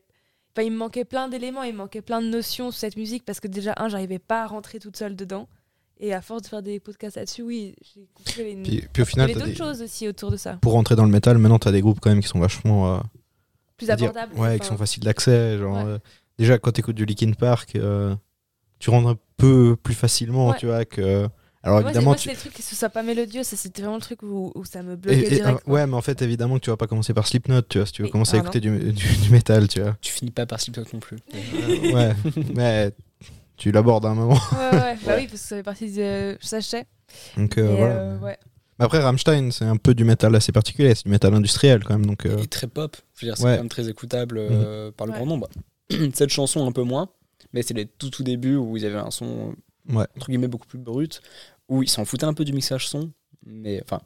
[0.52, 3.24] Enfin, il me manquait plein d'éléments, il me manquait plein de notions sur cette musique
[3.24, 5.48] parce que déjà, un, j'arrivais pas à rentrer toute seule dedans.
[6.02, 8.62] Et à force de faire des podcasts là-dessus, oui, j'ai compris une...
[8.62, 10.54] Puis, puis au il y final, d'autres des- choses aussi autour de ça.
[10.62, 12.96] pour rentrer dans le métal, maintenant, t'as des groupes quand même qui sont vachement.
[12.96, 13.00] euh,
[13.76, 14.34] Plus dire, abordables.
[14.38, 15.58] ouais, qui sont faciles d'accès.
[15.58, 15.84] Genre, Ouais.
[15.84, 15.98] euh,
[16.38, 18.14] déjà, quand t'écoutes du Linkin Park, euh,
[18.78, 20.56] tu rentres un peu plus facilement, Ouais.
[20.58, 21.28] tu vois, que
[21.62, 22.28] Alors Moi, évidemment, moi, tu...
[22.30, 24.82] c'est le truc ce soit pas mélodieux, ça c'était vraiment le truc où, où ça
[24.82, 25.46] me bloquait et, direct.
[25.46, 25.74] euh, quoi.
[25.74, 27.92] ouais, mais en fait, évidemment que tu vas pas commencer par Slipknot, tu vois, si
[27.92, 29.94] tu veux commencer à ah écouter du, du, du métal, tu vois.
[30.00, 31.18] Tu finis pas par Slipknot non plus.
[31.34, 32.14] Euh, ouais,
[32.54, 32.92] mais
[33.60, 34.34] tu l'abordes à un moment.
[34.52, 36.36] Ouais, ouais, bah oui, parce que ça fait partie de.
[36.40, 36.86] Je sais.
[37.36, 37.94] Donc, euh, voilà.
[37.94, 38.38] euh, ouais.
[38.78, 42.06] Après, Rammstein, c'est un peu du métal assez particulier, c'est du métal industriel quand même.
[42.06, 42.96] Donc, euh, Et très pop.
[43.14, 43.52] Je veux dire, c'est Ouais.
[43.56, 45.18] quand même très écoutable euh, par le Ouais.
[45.18, 45.48] grand nombre.
[46.14, 47.08] Cette chanson, un peu moins.
[47.52, 49.54] Mais c'est les tout tout débuts où ils avaient un son,
[49.90, 50.06] ouais.
[50.16, 51.20] entre guillemets, beaucoup plus brut.
[51.68, 53.10] Où ils s'en foutaient un peu du mixage son.
[53.44, 54.00] Mais enfin,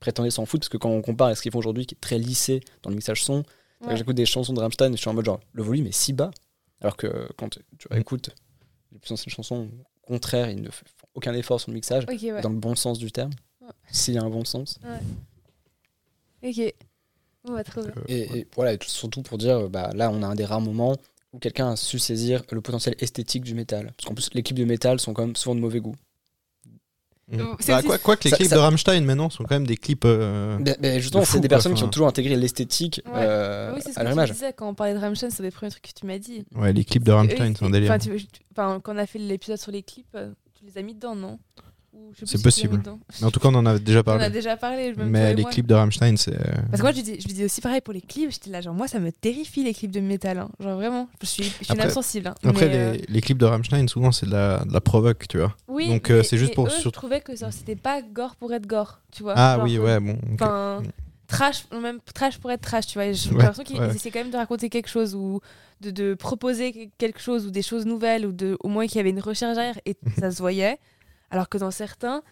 [0.00, 2.00] prétendaient s'en foutre parce que quand on compare à ce qu'ils font aujourd'hui, qui est
[2.00, 3.44] très lissé dans le mixage son.
[3.94, 6.12] J'écoute des chansons de Rammstein et je suis en mode genre, le volume est si
[6.12, 6.30] bas.
[6.80, 7.96] Alors que quand tu Mm.
[7.98, 8.30] écoutes
[8.92, 9.68] les plus anciennes chansons,
[10.02, 12.40] au contraire, ils ne font aucun effort sur le mixage, ouais.
[12.40, 13.30] dans le bon sens du terme.
[13.60, 13.68] Ouais.
[13.90, 14.78] S'il y a un bon sens.
[16.42, 16.74] Ok.
[17.44, 17.92] On va trop bien.
[17.96, 20.44] Euh, Et, et voilà, et tout- surtout pour dire, bah, là, on a un des
[20.44, 20.96] rares moments
[21.32, 23.92] où quelqu'un a su saisir le potentiel esthétique du métal.
[23.96, 25.94] Parce qu'en plus, les clips de métal sont quand même souvent de mauvais goût.
[27.32, 27.56] Mm.
[27.68, 29.76] Bah, quoi, quoi que les ça- clips ça- de Rammstein maintenant sont quand même des
[29.76, 30.04] clips.
[30.04, 33.00] euh, Mais, mais justement, de fou, c'est des quoi, personnes qui ont toujours intégré l'esthétique
[33.06, 33.12] Ouais.
[33.16, 34.32] euh, oui, c'est ce à que leur tu image.
[34.32, 36.44] disais quand on parlait de Rammstein, c'est des premiers trucs que tu m'as dit.
[36.54, 37.96] Ouais, les clips de Rammstein, c'est un délire.
[37.98, 38.10] Tu-
[38.52, 41.14] enfin, quand on a fait l'épisode sur les clips, euh, tu les as mis dedans,
[41.14, 41.38] non?
[42.24, 42.82] C'est les possible.
[43.20, 44.24] Mais en tout cas, on en a déjà On en parlé.
[44.24, 44.94] a déjà parlé.
[44.94, 45.50] même Mais les moi.
[45.50, 46.34] clips de Rammstein, c'est.
[46.34, 46.38] euh,
[46.70, 48.30] Parce que moi, je dis, je dis aussi pareil pour les clips.
[48.30, 50.38] J'étais là, genre, moi, ça me terrifie les clips de métal.
[50.38, 50.48] hein.
[50.60, 52.28] Genre, vraiment, je suis, je suis une Après- âme sensible.
[52.28, 52.34] hein.
[52.44, 55.26] Après, Mais, euh, les, les clips de Rammstein, souvent, c'est de la, de la provoque,
[55.28, 55.56] tu vois.
[55.68, 58.52] oui, donc, euh, c'est juste pour eux, sur- Je trouvais que c'était pas gore pour
[58.52, 59.34] être gore, tu vois.
[59.36, 60.12] Ah Genre, oui, ouais, bon.
[60.12, 60.18] ok.
[60.42, 60.82] Enfin,
[61.28, 63.12] trash, même trash pour être trash, tu vois.
[63.12, 63.94] J'ai Ouais, l'impression qu'ils ouais.
[63.94, 65.40] essaient quand même de raconter quelque chose ou
[65.80, 69.00] de, de proposer quelque chose ou des choses nouvelles ou de, au moins qu'il y
[69.00, 70.12] avait une recherche derrière et Mhm.
[70.18, 70.78] ça se voyait.
[71.30, 72.22] Alors que dans certains,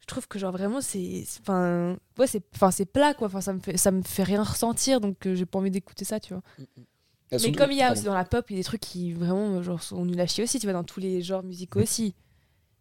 [0.00, 3.28] je trouve que genre vraiment c'est, enfin, ouais, c'est, enfin c'est plat quoi.
[3.28, 6.04] Enfin ça me fait, ça me fait rien ressentir donc euh, j'ai pas envie d'écouter
[6.04, 6.42] ça, tu vois.
[6.58, 6.66] Et
[7.32, 8.80] Mais surtout- comme il y a aussi dans la pop, il y a des trucs
[8.82, 11.78] qui vraiment genre sont nuls à chier aussi, tu vois, dans tous les genres musicaux
[11.78, 11.82] Mhm.
[11.84, 12.14] aussi.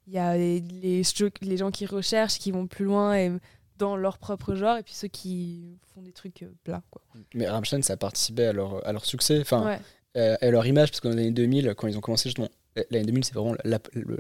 [0.08, 3.32] Il y a les, les, jeux- les gens qui recherchent, qui vont plus loin et
[3.78, 7.02] dans leur propre genre, et puis ceux qui font des trucs euh, plats, quoi.
[7.34, 9.80] Mais Rammstein, ça a participé à leur, à leur succès, enfin, ouais.
[10.18, 12.50] euh, à leur image, parce que dans les années 2000, quand ils ont commencé justement,
[12.90, 13.56] l'année 2000, c'est vraiment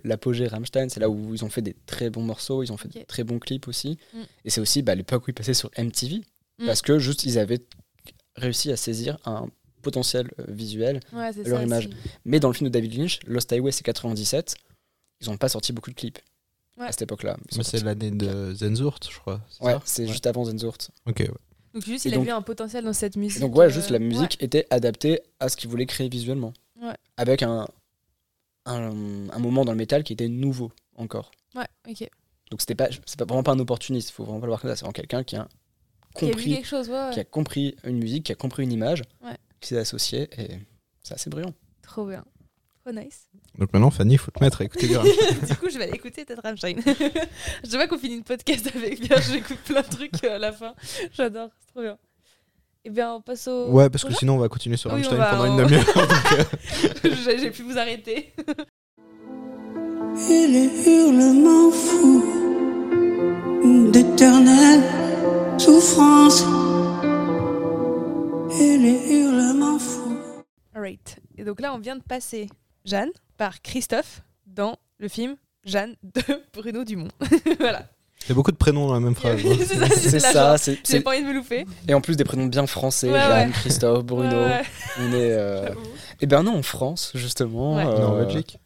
[0.03, 2.89] l'apogée Rammstein, c'est là où ils ont fait des très bons morceaux, ils ont fait
[2.89, 3.97] des très bons clips aussi.
[4.13, 4.17] Mm.
[4.45, 6.21] Et c'est aussi bah, l'époque où ils passaient sur MTV,
[6.59, 6.65] Mm.
[6.65, 7.61] parce que juste ils avaient
[8.35, 9.47] réussi à saisir un
[9.81, 10.99] potentiel euh, visuel.
[11.13, 11.87] Ouais, Leur ça image.
[11.87, 11.95] aussi.
[12.25, 14.55] Mais dans le film de David Lynch, Lost Highway, c'est 97,
[15.21, 16.19] ils n'ont pas sorti beaucoup de clips
[16.77, 16.85] Ouais.
[16.87, 17.37] à cette époque-là.
[17.49, 19.41] C'est l'année de Zenzurt, je crois.
[19.49, 20.07] c'est Ouais, c'est Ouais.
[20.07, 20.89] juste avant Zenzurt.
[21.07, 21.29] Ok, ouais.
[21.73, 23.39] Donc juste, Et il donc- a vu un potentiel dans cette Et musique.
[23.41, 26.53] donc ouais, euh, juste la musique était adaptée à ce qu'ils voulaient créer visuellement.
[26.81, 26.93] Ouais.
[27.17, 27.67] Avec un,
[28.65, 31.31] un, un moment dans le métal qui était nouveau encore.
[31.55, 32.09] Ouais, ok.
[32.49, 34.61] Donc c'était pas, c'est pas vraiment pas un opportuniste, il faut vraiment pas le voir
[34.61, 34.75] comme ça.
[34.75, 35.47] C'est vraiment quelqu'un qui a
[36.15, 37.13] Qui a vu compris, quelque chose, ouais, ouais.
[37.13, 39.37] qui a compris une musique, qui a compris une image, Ouais.
[39.61, 40.57] qui s'est associé et
[41.01, 41.53] c'est assez brillant.
[41.81, 42.23] Trop bien.
[42.83, 43.27] Trop nice.
[43.57, 44.87] Donc maintenant, Fanny, il faut te mettre à écouter
[45.47, 46.77] du coup, je vais aller écouter peut-être Rammstein.
[47.63, 50.39] je sais pas qu'on finit une podcast avec bien, j'écoute plein de trucs euh, à
[50.39, 50.73] la fin.
[51.13, 51.97] J'adore, c'est trop bien.
[52.83, 53.67] Et bien, on passe au.
[53.69, 55.85] Ouais, parce que sinon, on va continuer sur Oui, va- pendant on- une demi-heure.
[55.97, 56.43] euh,
[57.23, 58.33] J'ai j'ai pu vous arrêter.
[60.29, 62.25] et les hurlements fous
[63.91, 64.81] d'éternelle
[65.59, 66.41] souffrance
[68.59, 70.17] et les hurlements fous.
[70.75, 71.17] Alright.
[71.37, 72.49] Et donc là, on vient de passer
[72.85, 76.21] Jeanne par Christophe dans le film Jeanne de
[76.53, 77.09] Bruno Dumont.
[77.59, 77.85] voilà.
[78.25, 79.39] Il y a beaucoup de prénoms dans la même phrase.
[79.45, 79.87] hein.
[79.97, 81.65] c'est ça, C'est J'ai pas envie de me louper.
[81.87, 83.53] et en plus des prénoms bien français, Ouais, Jeanne, ouais.
[83.53, 84.29] Christophe, Bruno.
[84.29, 84.61] Ouais, ouais,
[84.99, 85.79] On est, euh, j'avoue.
[86.21, 87.75] Eh ben non, en France justement.
[87.77, 87.85] Ouais.
[87.85, 88.59] euh, Non, en Belgique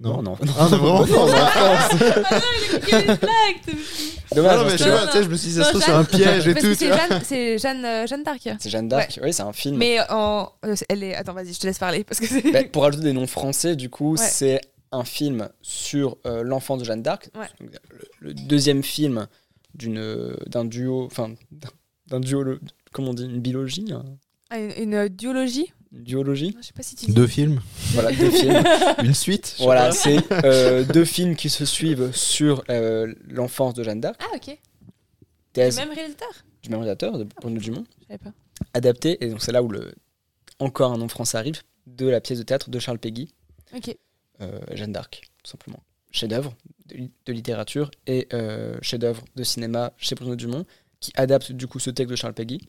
[0.00, 1.50] Non, non, Ah, on est vraiment fort, là.
[1.54, 1.88] Ah
[2.32, 2.40] non,
[2.82, 3.16] il blague
[3.66, 4.56] t'es- Dommage.
[4.58, 5.06] Non, mais je que- sais Non, pas, non.
[5.12, 6.54] tu sais, je me suis dit, ça Non, se trouve, c'est Jeanne- un piège et
[6.54, 6.74] tout.
[7.24, 7.58] c'est.
[7.58, 8.48] Jeanne, euh, Jeanne d'Arc.
[8.58, 9.20] C'est Jeanne d'Arc.
[9.22, 9.76] Oui, c'est un film.
[9.76, 10.48] Mais en.
[10.64, 11.14] euh, Elle est.
[11.14, 12.02] Attends, vas-y, je te laisse parler.
[12.04, 12.52] Parce que.
[12.52, 14.60] Bah, pour ajouter des noms français, du coup, c'est
[14.94, 17.30] un film sur euh, l'enfant de Jeanne d'Arc.
[17.34, 17.46] Ouais.
[17.60, 17.68] Le,
[18.20, 19.26] le deuxième film
[19.74, 21.34] d'une d'un duo, enfin
[22.08, 22.60] d'un- duo, le-
[22.92, 24.04] comment on dit, une biologie, un-
[24.50, 26.56] Ah, une, une, euh, duologie une duologie.
[26.60, 27.12] Je sais pas si tu dis.
[27.12, 27.60] Deux films,
[27.92, 28.62] Voilà, deux films.
[29.04, 29.54] une suite.
[29.60, 34.34] Voilà, c'est euh, deux films qui se suivent sur euh, l'enfance de Jeanne d'Arc, Ah,
[34.36, 34.58] ok.
[35.52, 36.30] thèse Le même réalisateur
[36.62, 38.32] du même réalisateur, de Bruno Dumont, Je savais pas.
[38.72, 39.92] adapté, et donc c'est là où le
[40.58, 43.28] encore un nom français arrive, de la pièce de théâtre de Charles Péguy,
[43.76, 43.94] Ok.
[44.40, 45.80] Euh, Jeanne d'Arc, tout simplement.
[46.10, 46.54] Chef-d'œuvre
[46.86, 50.64] de, li- de littérature et euh, chef-d'œuvre de cinéma chez Bruno Dumont,
[51.00, 52.60] qui adapte du coup ce texte de Charles Péguy.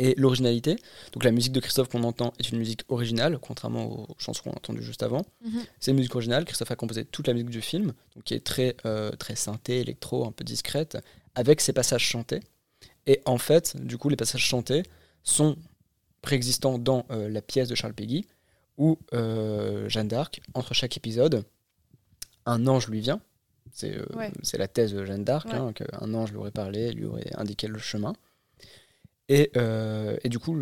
[0.00, 0.76] Et l'originalité,
[1.12, 4.52] donc la musique de Christophe qu'on entend est une musique originale, contrairement aux chansons qu'on
[4.52, 5.26] a entendues juste avant.
[5.44, 5.60] Mhm.
[5.80, 8.44] C'est une musique originale, Christophe a composé toute la musique du film, donc qui est
[8.46, 10.96] très, euh, très synthé, électro, un peu discrète,
[11.34, 12.38] avec ses passages chantés.
[13.06, 14.84] Et en fait, du coup, les passages chantés
[15.24, 15.56] sont
[16.22, 18.24] préexistants dans euh, la pièce de Charles Péguy,
[18.78, 21.44] où euh, Jeanne d'Arc, entre chaque épisode,
[22.46, 23.20] un ange lui vient
[23.72, 24.32] C'est euh, Ouais.
[24.56, 25.56] la thèse de Jeanne d'Arc, Ouais.
[25.56, 28.14] hein, qu'un ange lui aurait parlé, lui aurait indiqué le chemin.
[29.28, 30.56] Et, euh, et du coup,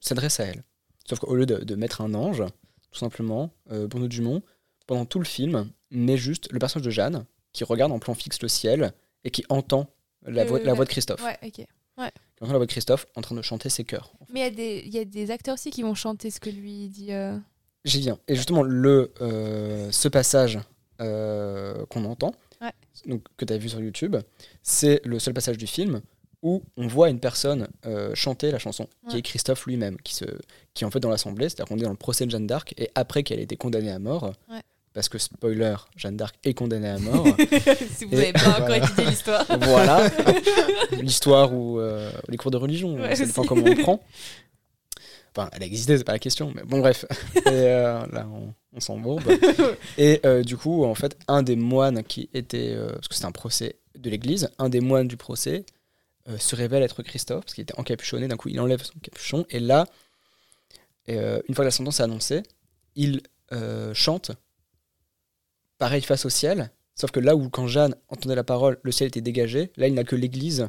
[0.00, 0.64] s'adresse à elle.
[1.06, 2.42] Sauf qu'au lieu de, de mettre un ange,
[2.90, 4.42] tout simplement, euh, Bruno Dumont,
[4.86, 8.40] pendant tout le film, met juste le personnage de Jeanne, qui regarde en plan fixe
[8.40, 8.92] le ciel
[9.24, 9.90] et qui entend
[10.22, 11.22] la, voix, la voix de Christophe.
[11.22, 11.66] Ouais, ok.
[12.40, 14.12] La voix de Christophe en train de chanter ses chœurs.
[14.32, 16.38] Mais il y, a des- il y a des acteurs aussi qui vont chanter ce
[16.40, 17.12] que lui dit.
[17.12, 17.36] euh.
[17.84, 18.18] J'y viens.
[18.28, 20.58] Et justement, le, euh, ce passage
[21.00, 22.72] euh, qu'on entend, Ouais.
[23.06, 24.16] donc, que tu as vu sur YouTube,
[24.62, 26.00] c'est le seul passage du film
[26.42, 30.24] où on voit une personne euh, chanter la chanson, qui est Christophe lui-même, qui, se,
[30.74, 32.74] qui est en fait dans l'assemblée, c'est-à-dire qu'on est dans le procès de Jeanne d'Arc,
[32.78, 34.60] et après qu'elle ait été condamnée à mort, Ouais.
[34.94, 37.26] Parce que spoiler, Jeanne d'Arc est condamnée à mort,
[37.96, 38.76] si vous n'avez pas encore voilà.
[38.78, 39.46] étudié l'histoire.
[39.60, 40.10] voilà,
[41.00, 43.48] l'histoire ou euh, les cours de religion, Ouais, ça dépend aussi.
[43.48, 44.02] comment on prend.
[45.36, 47.04] Enfin, elle a existé, c'est pas la question, mais bon, bref.
[47.36, 49.22] Et, euh, là, on, on s'embourbe.
[49.98, 53.26] Et euh, du coup, en fait, un des moines qui était, euh, parce que c'était
[53.26, 55.64] un procès de l'église, un des moines du procès
[56.28, 59.46] euh, se révèle être Christophe, parce qu'il était encapuchonné, d'un coup, il enlève son capuchon,
[59.50, 59.86] et là,
[61.08, 62.42] euh, une fois que la sentence est annoncée,
[62.96, 63.22] il
[63.52, 64.32] euh, chante,
[65.78, 69.08] pareil, face au ciel, sauf que là où, quand Jeanne entendait la parole, le ciel
[69.08, 70.68] était dégagé, là, il n'a que l'église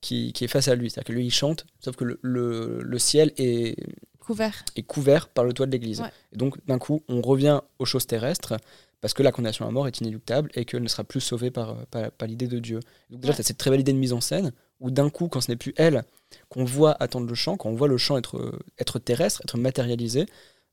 [0.00, 0.90] qui, qui est face à lui.
[0.90, 3.76] C'est-à-dire que lui, il chante, sauf que le, le- le ciel est,
[4.20, 4.64] Couvert.
[4.76, 6.00] est couvert par le toit de l'église.
[6.00, 6.10] Ouais.
[6.32, 8.54] Et donc, d'un coup, on revient aux choses terrestres
[9.00, 11.84] parce que la condamnation à mort est inéluctable et qu'elle ne sera plus sauvée par,
[11.86, 12.80] par, par l'idée de Dieu.
[13.10, 13.36] Donc, déjà, Ouais.
[13.36, 15.50] tu as cette très belle idée de mise en scène où, d'un coup, quand ce
[15.50, 16.04] n'est plus elle
[16.48, 20.26] qu'on voit attendre le chant, quand on voit le chant être, être terrestre, être matérialisé,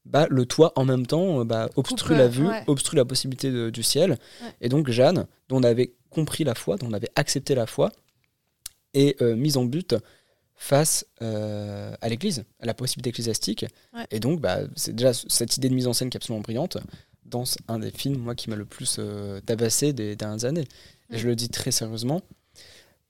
[0.05, 2.63] bah, le toit en même temps euh, bah, obstrue Coupe, la vue, ouais.
[2.67, 4.11] obstrue la possibilité de- du ciel.
[4.11, 4.49] Ouais.
[4.61, 7.91] Et donc Jeanne, dont on avait compris la foi, dont on avait accepté la foi,
[8.93, 9.95] est euh, mise en but
[10.53, 13.65] face euh, à l'Église, à la possibilité ecclésiastique.
[13.93, 14.05] Ouais.
[14.11, 16.77] Et donc, bah, c'est déjà cette idée de mise en scène qui est absolument brillante
[17.25, 20.65] dans un des films, moi, qui m'a le plus euh, tabassé des dernières années.
[21.11, 22.21] Et je le dis très sérieusement,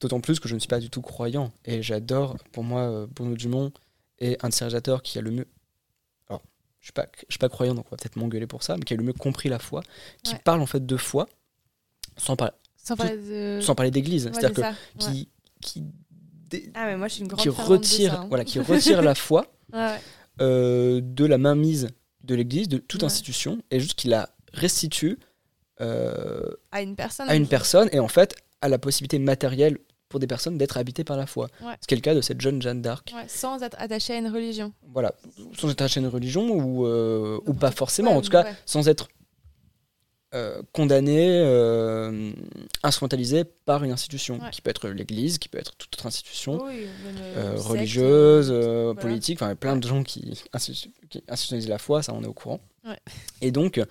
[0.01, 1.51] d'autant plus que je ne suis pas du tout croyant.
[1.65, 3.71] Et j'adore, pour moi, Bruno Dumont
[4.19, 5.47] est un de ces réalisateurs qui a le mieux.
[6.85, 8.77] Je ne suis, pas- je suis pas croyant, donc on va peut-être m'engueuler pour ça,
[8.77, 9.81] mais qui a le mieux compris la foi,
[10.21, 10.41] qui Ouais.
[10.43, 11.27] parle en fait de foi
[12.15, 13.59] sans, par- Sans parler de.
[13.59, 14.27] sans parler d'église.
[14.27, 15.11] Ouais, C'est-à-dire c'est que ça.
[15.11, 15.29] Qui,
[15.63, 15.83] qui,
[16.51, 18.25] dé- Ah, mais moi, je suis une grande qui de retire, ça, hein.
[18.29, 19.47] voilà, qui retire la foi
[20.41, 21.89] euh, de la mainmise
[22.23, 25.17] de l'Église, de toute institution, et juste qu'il la restitue
[25.81, 27.27] euh, À une personne.
[27.27, 31.03] à une personne, et en fait à la possibilité matérielle pour des personnes d'être habitées
[31.03, 31.49] par la foi.
[31.61, 31.73] Ouais.
[31.81, 33.11] Ce qui est le cas de cette jeune Jeanne d'Arc.
[33.15, 34.71] Ouais, sans être attaché à une religion.
[34.93, 35.13] Voilà,
[35.57, 38.45] sans être attachée à une religion ou, euh, ou pas forcément, ouais, en tout cas
[38.65, 39.07] sans être
[40.33, 42.31] euh, condamnée, euh,
[42.83, 46.61] instrumentalisée par une institution, qui peut être l'Église, qui peut être toute autre institution.
[46.65, 46.87] Oui,
[47.37, 49.01] euh, religieuse, euh, voilà.
[49.01, 52.33] politique, enfin plein de gens qui, institu- qui institutionnalisent la foi, ça on est au
[52.33, 52.59] courant.
[53.41, 53.81] Et donc,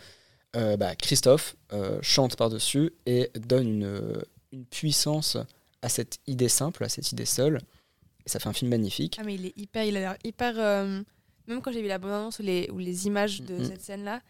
[0.52, 1.56] bah, Christophe
[2.02, 4.22] chante par-dessus et donne une,
[4.52, 5.38] une puissance
[5.84, 7.60] à cette idée simple, à cette idée seule.
[8.26, 9.16] Et ça fait un film magnifique.
[9.20, 9.84] Ah, mais il est hyper.
[9.84, 10.54] Il a l'air hyper.
[10.58, 11.02] euh,
[11.46, 13.64] Même quand j'ai vu la bande-annonce ou les, ou les images de Mhm.
[13.66, 14.22] cette scène-là,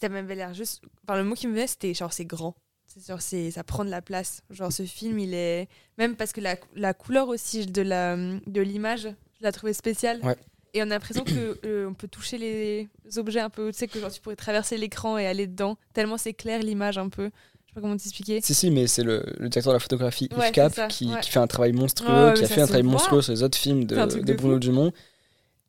[0.00, 0.82] ça m'avait l'air juste.
[1.02, 2.54] Enfin, le mot qui me venait, c'était genre, c'est grand.
[2.86, 4.42] C'est genre, c'est, ça prend de la place.
[4.50, 5.68] Genre, ce film, il est.
[5.98, 9.08] Même parce que la, la couleur aussi de, la, de l'image,
[9.40, 10.20] je l'ai trouvé spéciale.
[10.24, 10.36] Ouais.
[10.74, 13.72] Et on a l'impression que euh, on peut toucher les objets un peu.
[13.72, 15.76] Tu sais, que genre, tu pourrais traverser l'écran et aller dedans.
[15.92, 17.30] Tellement c'est clair l'image un peu.
[17.68, 18.40] Je sais pas comment t'expliquer.
[18.40, 21.12] Si, si, mais c'est le, le directeur de la photographie, Ouais, Yves Cap, ça, qui,
[21.12, 21.20] ouais.
[21.20, 23.84] qui fait un travail monstrueux, qui a fait un travail monstrueux sur les autres films
[23.84, 24.58] de, de de Bruno.
[24.58, 24.92] Dumont.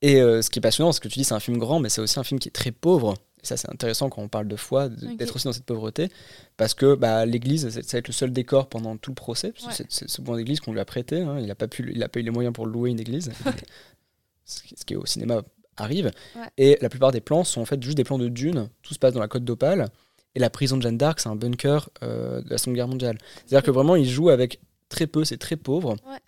[0.01, 1.89] Et euh, ce qui est passionnant, c'est que tu dis c'est un film grand, mais
[1.89, 3.15] c'est aussi un film qui est très pauvre.
[3.43, 6.09] Et ça, c'est intéressant quand on parle de foi, d'être aussi dans cette pauvreté.
[6.57, 9.53] Parce que bah, l'église, ça va être le seul décor pendant tout le procès.
[9.65, 9.73] Ouais.
[9.89, 11.21] C'est ce bon d'église qu'on lui a prêté.
[11.21, 11.37] hein.
[11.39, 13.31] Il n'a pas, pu- il a pas eu les moyens pour louer une église.
[14.45, 15.41] ce, qui, au cinéma
[15.77, 16.11] arrive.
[16.35, 16.41] Ouais.
[16.57, 18.69] Et la plupart des plans sont en fait juste des plans de dunes.
[18.81, 19.89] Tout se passe dans la côte d'Opale.
[20.35, 23.17] Et la prison de Jeanne d'Arc, c'est un bunker euh, de la Seconde Guerre mondiale.
[23.45, 25.95] C'est-à-dire que vraiment, il joue avec très peu, c'est très pauvre.
[26.07, 26.19] Ouais.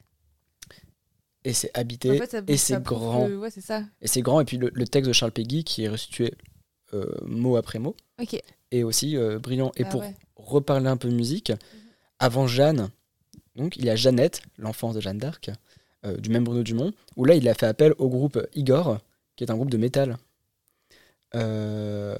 [1.43, 3.27] Et c'est habité, En fait, ça- et c'est grand.
[3.27, 3.83] Ouais, ça.
[4.01, 4.41] Et c'est grand.
[4.41, 6.33] Et puis le, le texte de Charles Péguy, qui est restitué
[6.93, 8.39] euh, mot après mot, Ok.
[8.71, 9.71] est aussi euh, brillant.
[9.75, 10.15] Et Ah pour ouais.
[10.35, 11.51] reparler un peu musique,
[12.19, 12.89] avant Jeanne,
[13.55, 15.49] donc il y a Jeannette, l'enfance de Jeanne d'Arc,
[16.17, 18.97] du même Bruno Dumont, où là il a fait appel au groupe Igor,
[19.35, 20.17] qui est un groupe de métal
[21.35, 22.15] euh,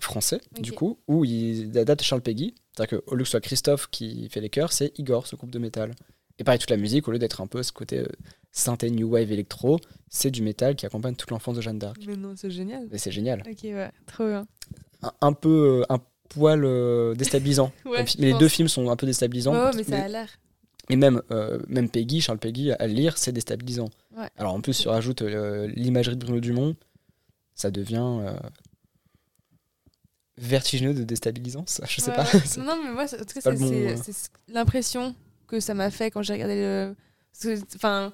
[0.00, 2.54] français, du coup, où il adapte Charles Péguy.
[2.76, 5.50] C'est-à-dire qu'au lieu que ce soit Christophe qui fait les chœurs, c'est Igor, ce groupe
[5.50, 5.92] de métal.
[6.38, 8.06] Et pareil, toute la musique, au lieu d'être un peu ce côté euh,
[8.52, 9.78] synthé, new wave, électro,
[10.10, 11.96] c'est du métal qui accompagne toute l'enfance de Jeanne d'Arc.
[12.06, 12.86] Mais non, c'est génial.
[12.92, 13.42] Et c'est génial.
[13.50, 14.46] Ok, ouais, trop bien.
[15.02, 17.72] Un, un peu, euh, un poil euh, déstabilisant.
[17.86, 18.40] Ouais, mais les pense.
[18.40, 19.54] deux films sont un peu déstabilisants.
[19.54, 20.28] Ouais, ouais, mais ça mais- a l'air.
[20.88, 23.88] Et même, euh, même Peggy, Charles Peggy, à lire, c'est déstabilisant.
[24.16, 24.28] Ouais.
[24.36, 26.76] Alors en plus, tu rajoutes euh, l'imagerie de Bruno Dumont,
[27.56, 27.96] ça devient.
[28.20, 28.38] euh,
[30.38, 32.24] vertigineux de déstabilisant, ça, je sais Ouais, pas.
[32.24, 32.40] ouais.
[32.58, 33.96] Non, mais moi, en tout cas, c'est bon, euh.
[34.48, 35.14] l'impression
[35.46, 36.94] que ça m'a fait quand j'ai regardé le.
[37.74, 38.12] Enfin,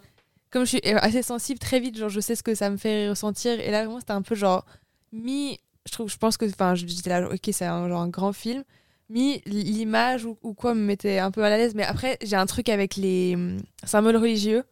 [0.51, 3.09] comme je suis assez sensible, très vite, genre, je sais ce que ça me fait
[3.09, 3.59] ressentir.
[3.59, 4.65] Et là, vraiment, c'était un peu genre.
[5.13, 5.59] Mi.
[5.87, 6.45] Je, trouve, je pense que.
[6.45, 8.63] Enfin, j'étais là, ok, c'est un, genre un grand film.
[9.09, 11.75] Mi, l'image ou, ou quoi me mettait un peu mal à l'aise.
[11.75, 14.63] Mais après, j'ai un truc avec les hum, symboles religieux.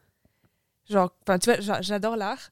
[0.89, 2.51] Genre, enfin, tu vois, j'a- j'adore l'art.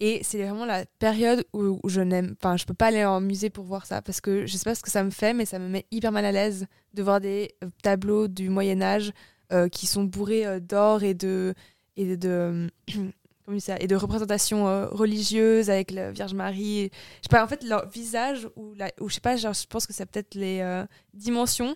[0.00, 2.36] Et c'est vraiment la période où, je n'aime.
[2.38, 4.76] Enfin, je peux pas aller en musée pour voir ça parce que je sais pas
[4.76, 7.20] ce que ça me fait, mais ça me met hyper mal à l'aise de voir
[7.20, 9.12] des euh, tableaux du Moyen-Âge
[9.52, 11.54] euh, qui sont bourrés euh, d'or et de.
[11.96, 12.70] Et de, de
[13.44, 16.90] comment ça Et de représentations religieuses avec la Vierge Marie.
[16.92, 19.66] Je sais pas, en fait, leur visage, ou, la, ou je sais pas, genre, je
[19.66, 21.74] pense que c'est peut-être les dimensions,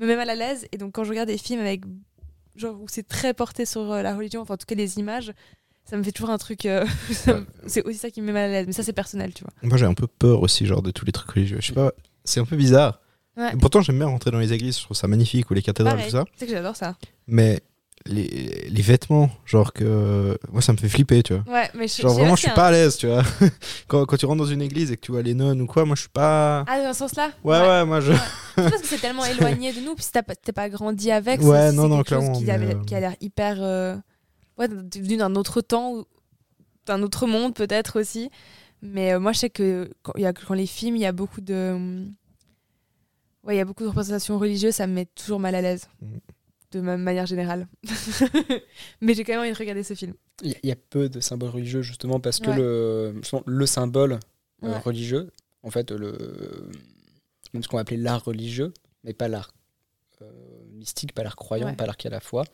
[0.00, 0.66] me met mal à l'aise.
[0.72, 1.82] Et donc, quand je regarde des films avec.
[2.56, 5.32] Genre, où c'est très porté sur la religion, enfin, en tout cas, les images
[5.90, 6.64] ça me fait toujours un truc.
[6.66, 8.66] euh, ça c'est aussi ça qui me met mal à l'aise.
[8.66, 9.52] Mais ça, c'est personnel, tu vois.
[9.62, 11.58] Moi, j'ai un peu peur aussi, genre, de tous les trucs religieux.
[11.60, 11.92] Je sais pas,
[12.24, 13.00] c'est un peu bizarre.
[13.36, 13.52] Ouais.
[13.60, 16.10] Pourtant, j'aime bien rentrer dans les églises, je trouve ça magnifique, ou les cathédrales, Pareil.
[16.10, 16.24] tout ça.
[16.24, 16.96] Tu sais que j'adore ça.
[17.26, 17.60] Mais
[18.06, 20.36] les, les vêtements, genre que.
[20.50, 21.52] Moi, ça me fait flipper, tu vois.
[21.54, 23.22] Ouais, mais je, Genre, vraiment, je suis un- pas à l'aise, tu vois.
[23.88, 25.84] quand, quand tu rentres dans une église et que tu vois les nonnes ou quoi,
[25.84, 26.64] moi, je suis pas.
[26.66, 27.30] Ah, dans ce sens-là?
[27.44, 28.12] Ouais, ouais, moi, je.
[28.56, 31.10] C'est parce que c'est tellement éloigné de nous, puis si t'as pas- t'es pas grandi
[31.10, 33.56] avec, Ouais, c'est- non, non, chose clairement, Qui, mais, avait- euh, qui a l'air hyper.
[33.60, 33.96] euh,
[34.60, 36.04] Ouais, venu d'un autre temps,
[36.86, 38.30] d'un autre monde, peut-être aussi.
[38.82, 41.06] Mais euh, moi, je sais que quand, il y a, quand les films, il y
[41.06, 42.06] a beaucoup de.
[43.42, 45.88] Ouais, il y a beaucoup de représentations religieuses, ça me met toujours mal à l'aise.
[46.02, 46.06] Mm.
[46.72, 47.66] De ma manière générale.
[49.00, 50.14] Mais j'ai quand même envie de regarder ce film.
[50.42, 52.56] Il y, a- il y a peu de symboles religieux justement parce que Ouais.
[52.56, 54.20] le, le symbole
[54.62, 54.78] euh, Ouais.
[54.78, 55.30] religieux,
[55.62, 56.70] en fait, le,
[57.52, 58.72] même ce qu'on va appeler l'art religieux,
[59.04, 59.52] mais pas l'art
[60.22, 60.30] euh,
[60.74, 61.76] mystique, pas l'art croyant, Ouais.
[61.76, 62.44] pas l'art qui a la foi,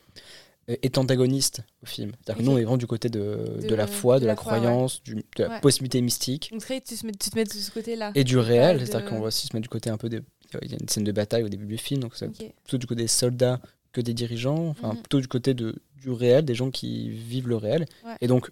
[0.68, 2.12] est antagoniste au film.
[2.22, 4.26] C'est-à-dire que nous, on est vraiment du côté de, de, De- la foi, de, de
[4.26, 4.58] la, la foi, ouais.
[4.58, 5.60] croyance, du- de la Ouais.
[5.60, 8.10] possibilité mystique Donc, tu, te mets, tu te mets de ce côté-là.
[8.14, 8.80] et du réel.
[8.84, 10.20] C'est-à-dire qu'on va aussi se mettre du côté un peu des.
[10.62, 12.28] Il y a une scène de bataille au début du film, donc c'est
[12.64, 13.60] plutôt du côté des soldats
[13.92, 14.96] que des dirigeants, enfin Mhm.
[15.02, 18.16] plutôt du côté de, du réel, des gens qui vivent le réel, Ouais.
[18.20, 18.50] et donc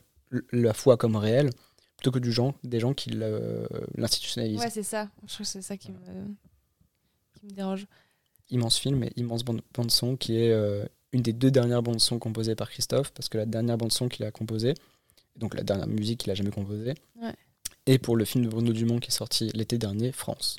[0.53, 1.51] la foi comme réel,
[1.97, 3.11] plutôt que du genre, des gens qui
[3.97, 4.61] l'institutionnalisent.
[4.61, 5.09] Ouais, c'est ça.
[5.27, 5.99] Je trouve que c'est ça qui me,
[7.39, 7.87] qui me dérange.
[8.51, 12.01] Immense film et immense bande, bande son qui est euh, une des deux dernières bandes
[12.01, 14.75] son composées par Christophe, parce que la dernière bande son qu'il a composée,
[15.37, 17.33] donc la dernière musique qu'il a jamais composée, Ouais.
[17.87, 20.57] et pour le film de Bruno Dumont qui est sorti l'été dernier, France.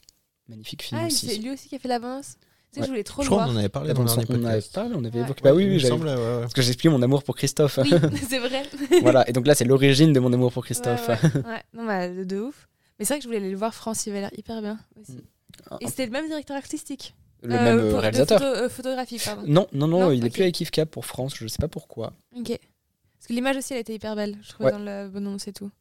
[0.47, 1.27] Magnifique film Ah, aussi.
[1.27, 2.85] c'est lui aussi qui a fait la bande-annonce Tu sais que Ouais.
[2.87, 3.47] je voulais trop Je le crois voir.
[3.49, 5.25] qu'on en avait parlé dans le bande dernier on avait parlé, on avait Ouais.
[5.25, 5.41] évoqué.
[5.43, 6.39] Bah oui, oui, j'avais- semble, ouais, ouais.
[6.41, 7.79] parce que j'explique mon amour pour Christophe.
[7.83, 7.89] Oui,
[8.29, 8.63] c'est vrai.
[9.01, 11.07] voilà, et donc là c'est l'origine de mon amour pour Christophe.
[11.07, 11.43] Ouais, ouais.
[11.45, 12.67] Ouais, non, bah, de, de ouf.
[12.99, 14.79] Mais c'est vrai que je voulais aller le voir, France, il avait l'air hyper bien
[15.01, 15.13] aussi.
[15.13, 15.77] Mm.
[15.81, 18.39] Et c'était le même directeur artistique Le Euh, même euh, pour- réalisateur.
[18.39, 19.43] photo- euh, photographique, pardon.
[19.45, 20.33] Non, non, non, Non, il est ok.
[20.33, 22.13] plus avec Yves Cap pour France, je sais pas pourquoi.
[22.37, 22.47] Ok.
[22.49, 24.71] Parce que l'image aussi, elle était hyper belle, je trouvais, Ouais.
[24.71, 25.71] dans le bon annonce et tout.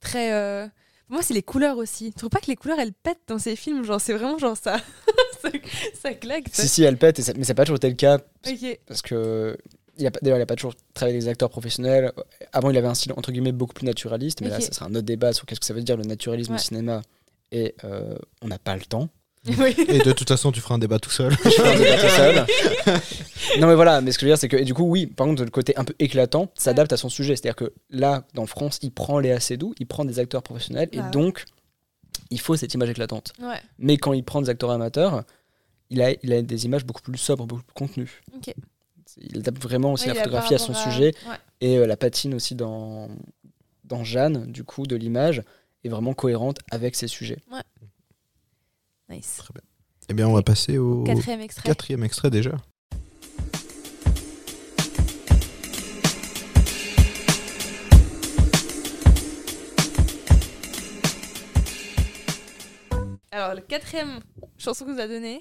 [0.00, 0.30] Très.
[1.06, 2.10] Pour moi, c'est les couleurs aussi.
[2.12, 4.56] Tu trouves pas que les couleurs, elles pètent dans ces films Genre, c'est vraiment genre
[4.56, 4.76] ça.
[5.42, 5.48] ça,
[6.00, 6.44] ça claque.
[6.52, 6.62] ça.
[6.62, 8.80] Si, si, elle pète, et ça- mais c'est pas toujours été le cas, Ok.
[8.86, 9.56] parce que.
[9.98, 12.12] D'ailleurs, il a pas toujours travaillé avec des acteurs professionnels.
[12.52, 14.90] Avant, il avait un style entre guillemets beaucoup plus naturaliste, mais là, ça sera un
[14.94, 16.58] autre débat sur qu'est-ce que ça veut dire le naturalisme Ouais.
[16.58, 17.02] au cinéma.
[17.52, 19.10] Et euh, on n'a pas le temps.
[19.58, 19.74] oui.
[19.88, 21.32] Et de toute façon, tu feras un débat tout seul.
[21.44, 22.46] Je fais un débat tout seul.
[23.60, 25.06] non, mais voilà, mais ce que je veux dire, c'est que, et du coup, oui,
[25.06, 27.34] par contre, le côté un peu éclatant s'adapte à son sujet.
[27.34, 30.96] C'est-à-dire que là, dans France, il prend Léa Seydoux, il prend des acteurs professionnels, Ah
[30.96, 31.02] ouais.
[31.06, 31.44] et donc,
[32.30, 33.32] il faut cette image éclatante.
[33.40, 33.60] Ouais.
[33.78, 35.24] Mais quand il prend des acteurs amateurs,
[35.90, 38.22] il a, il a des images beaucoup plus sobres, beaucoup plus contenues.
[39.20, 41.36] Il adapte vraiment aussi Ouais, la photographie à son sujet Ouais.
[41.60, 43.08] et euh, la patine aussi dans,
[43.84, 45.42] dans Jeanne, du coup, de l'image,
[45.84, 47.38] est vraiment cohérente avec ses sujets.
[49.12, 49.42] Nice.
[50.08, 51.68] Eh bien, on va passer au Quatrième extrait.
[51.68, 52.52] quatrième extrait déjà.
[63.30, 64.20] Alors, la quatrième
[64.58, 65.40] chanson qu'on nous a donnée,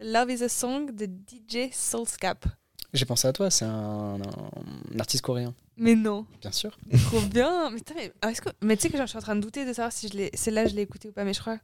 [0.00, 2.46] Love is a Song de DJ Soulscap.
[2.94, 6.78] J'ai pensé à toi, c'est un, un artiste coréen, Mais non, bien sûr.
[7.06, 7.70] trop bien.
[7.70, 9.40] Mais, mais, ah, est-ce que- mais tu sais que genre, je suis en train de
[9.40, 11.58] douter de savoir si je l'ai- celle-là je l'ai écoutée ou pas, mais je crois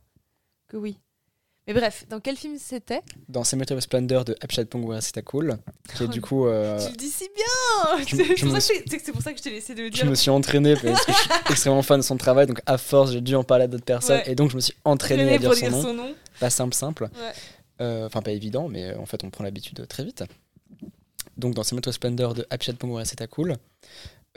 [0.68, 0.98] que oui.
[1.68, 3.02] Mais bref, dans quel film c'était?
[3.28, 5.58] Dans Cemetery of Splendor de Apchat Pongwara Cool,
[5.94, 6.46] qui est Oh, du coup.
[6.46, 9.42] euh, Tu le dis si bien je- C'est je pour, je- pour ça que je
[9.44, 10.06] t'ai laissé de le je dire.
[10.06, 13.12] me suis entraîné parce que je suis extrêmement fan de son travail, donc à force
[13.12, 14.32] j'ai dû en parler à d'autres personnes Ouais.
[14.32, 15.82] et donc je me suis entraîné à dire pour son dire nom.
[15.82, 16.14] son nom.
[16.40, 17.04] Pas simple, simple.
[17.04, 17.32] Ouais.
[17.80, 20.24] Euh, Enfin, pas évident, mais euh, en fait on prend l'habitude très vite.
[21.36, 22.72] Donc dans Cemetery of Splendor de Apchat
[23.30, 23.54] Cool,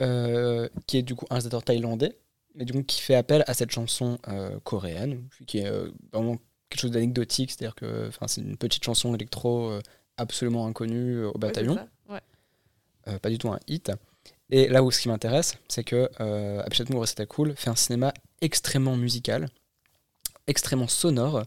[0.00, 2.16] euh, qui est du coup un réalisateur thaïlandais,
[2.54, 4.18] mais du coup qui fait appel à cette chanson
[4.64, 5.70] coréenne, qui est
[6.12, 6.36] vraiment
[6.68, 9.80] quelque chose d'anecdotique, c'est-à-dire que c'est une petite chanson électro euh,
[10.16, 11.74] absolument inconnue euh, au bataillon.
[11.74, 12.14] Ouais, c'est ça.
[12.14, 12.20] Ouais.
[13.08, 13.92] euh, pas du tout un hit.
[14.50, 18.96] Et là où ce qui m'intéresse, c'est que euh, Moore Cool fait un cinéma extrêmement
[18.96, 19.48] musical,
[20.46, 21.42] extrêmement sonore,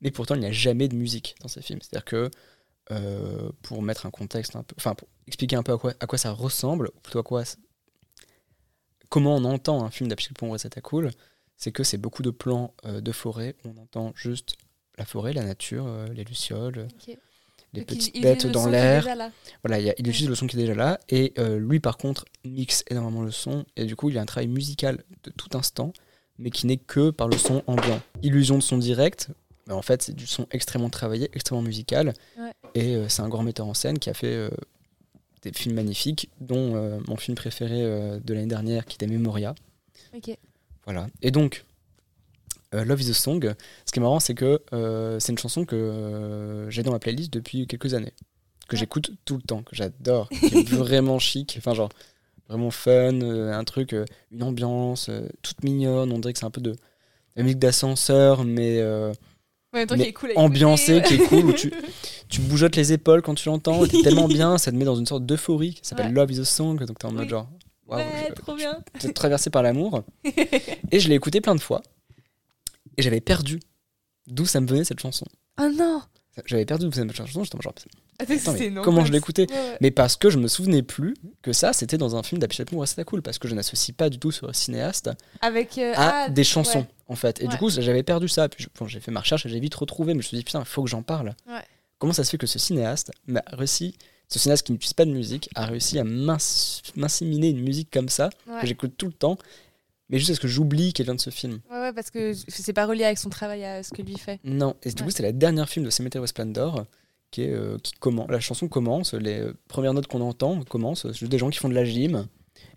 [0.00, 1.80] mais pourtant il n'y a jamais de musique dans ces films.
[1.82, 2.30] C'est-à-dire que
[2.90, 6.06] euh, pour mettre un contexte un peu, enfin pour expliquer un peu à quoi, à
[6.06, 7.44] quoi ça ressemble, ou plutôt à quoi,
[9.08, 11.10] comment on entend un film d'Apchil Pong Cool,
[11.62, 14.56] c'est que c'est beaucoup de plans euh, de forêt on entend juste
[14.98, 16.88] la forêt, la nature, euh, les lucioles,
[17.72, 19.06] les Donc, il- petites il bêtes dans l'air.
[19.62, 21.78] Voilà, il, y a- il utilise le son qui est déjà là, et euh, lui
[21.80, 25.04] par contre mixe énormément le son, et du coup il y a un travail musical
[25.22, 25.92] de tout instant,
[26.38, 28.00] mais qui n'est que par le son ambiant.
[28.22, 29.28] Illusion de son direct,
[29.68, 32.52] mais en fait c'est du son extrêmement travaillé, extrêmement musical, Ouais.
[32.74, 34.50] et euh, c'est un grand metteur en scène qui a fait euh,
[35.42, 39.54] des films magnifiques, dont euh, mon film préféré euh, de l'année dernière qui était Memoria.
[40.14, 40.36] Ok.
[40.84, 41.06] Voilà.
[41.22, 41.64] Et donc,
[42.74, 43.54] euh, Love is a Song,
[43.86, 46.98] ce qui est marrant, c'est que euh, c'est une chanson que euh, j'ai dans ma
[46.98, 48.12] playlist depuis quelques années,
[48.68, 48.80] que Ouais.
[48.80, 51.90] j'écoute tout le temps, que j'adore, qui est vraiment chic, enfin genre
[52.48, 53.94] vraiment fun, un truc,
[54.30, 55.10] une ambiance
[55.42, 56.74] toute mignonne, on dirait que c'est un peu de
[57.36, 58.82] la musique d'ascenseur, mais
[59.74, 61.72] Ouais, Mais qui est cool écouter, ambiancé, qui est cool, où tu,
[62.28, 65.06] tu bougeottes les épaules quand tu l'entends, t'es tellement bien, ça te met dans une
[65.06, 66.12] sorte d'euphorie qui s'appelle Ouais.
[66.12, 67.28] Love is a Song, donc t'es en mode Oui.
[67.30, 67.48] genre,
[67.92, 68.82] waouh, ouais, je- trop bien.
[69.14, 70.04] traversé par l'amour.
[70.90, 71.82] Et je l'ai écouté plein de fois.
[72.96, 73.60] Et j'avais perdu
[74.26, 75.26] d'où ça me venait cette chanson.
[75.60, 76.02] Oh non
[76.46, 77.44] J'avais perdu d'où ça me venait cette chanson.
[77.44, 77.74] J'étais genre,
[78.18, 81.52] Attends, Attends, mais comment je l'écoutais Ouais, mais parce que je me souvenais plus que
[81.52, 83.22] ça, c'était dans un film d'Apichat Moore, c'était cool.
[83.22, 86.80] Parce que je n'associe pas du tout ce cinéaste Avec euh, à ah, des chansons,
[86.80, 86.88] ouais.
[87.08, 87.42] en fait.
[87.42, 88.48] Et du coup, j'avais perdu ça.
[88.48, 90.14] Puis bon, j'ai fait ma recherche et j'ai vite retrouvé.
[90.14, 91.34] Mais je me suis dit, putain, il faut que j'en parle.
[91.98, 93.96] Comment ça se fait que ce cinéaste m'a réussi,
[94.32, 96.38] ce cinéaste qui n'utilise pas de musique, a réussi à m'ins-
[96.96, 98.60] m'inséminer une musique comme ça, Ouais.
[98.60, 99.36] que j'écoute tout le temps,
[100.08, 101.60] mais juste parce que j'oublie qu'elle vient de ce film.
[101.70, 104.40] Ouais, ouais, parce que c'est pas relié avec son travail à ce que lui fait.
[104.44, 106.84] Non, et du coup, c'est la dernière film de Cemetery Splendor
[107.30, 108.28] qui est euh, qui commence.
[108.30, 111.58] La chanson commence, les euh, premières notes qu'on entend commencent, c'est juste des gens qui
[111.58, 112.26] font de la gym.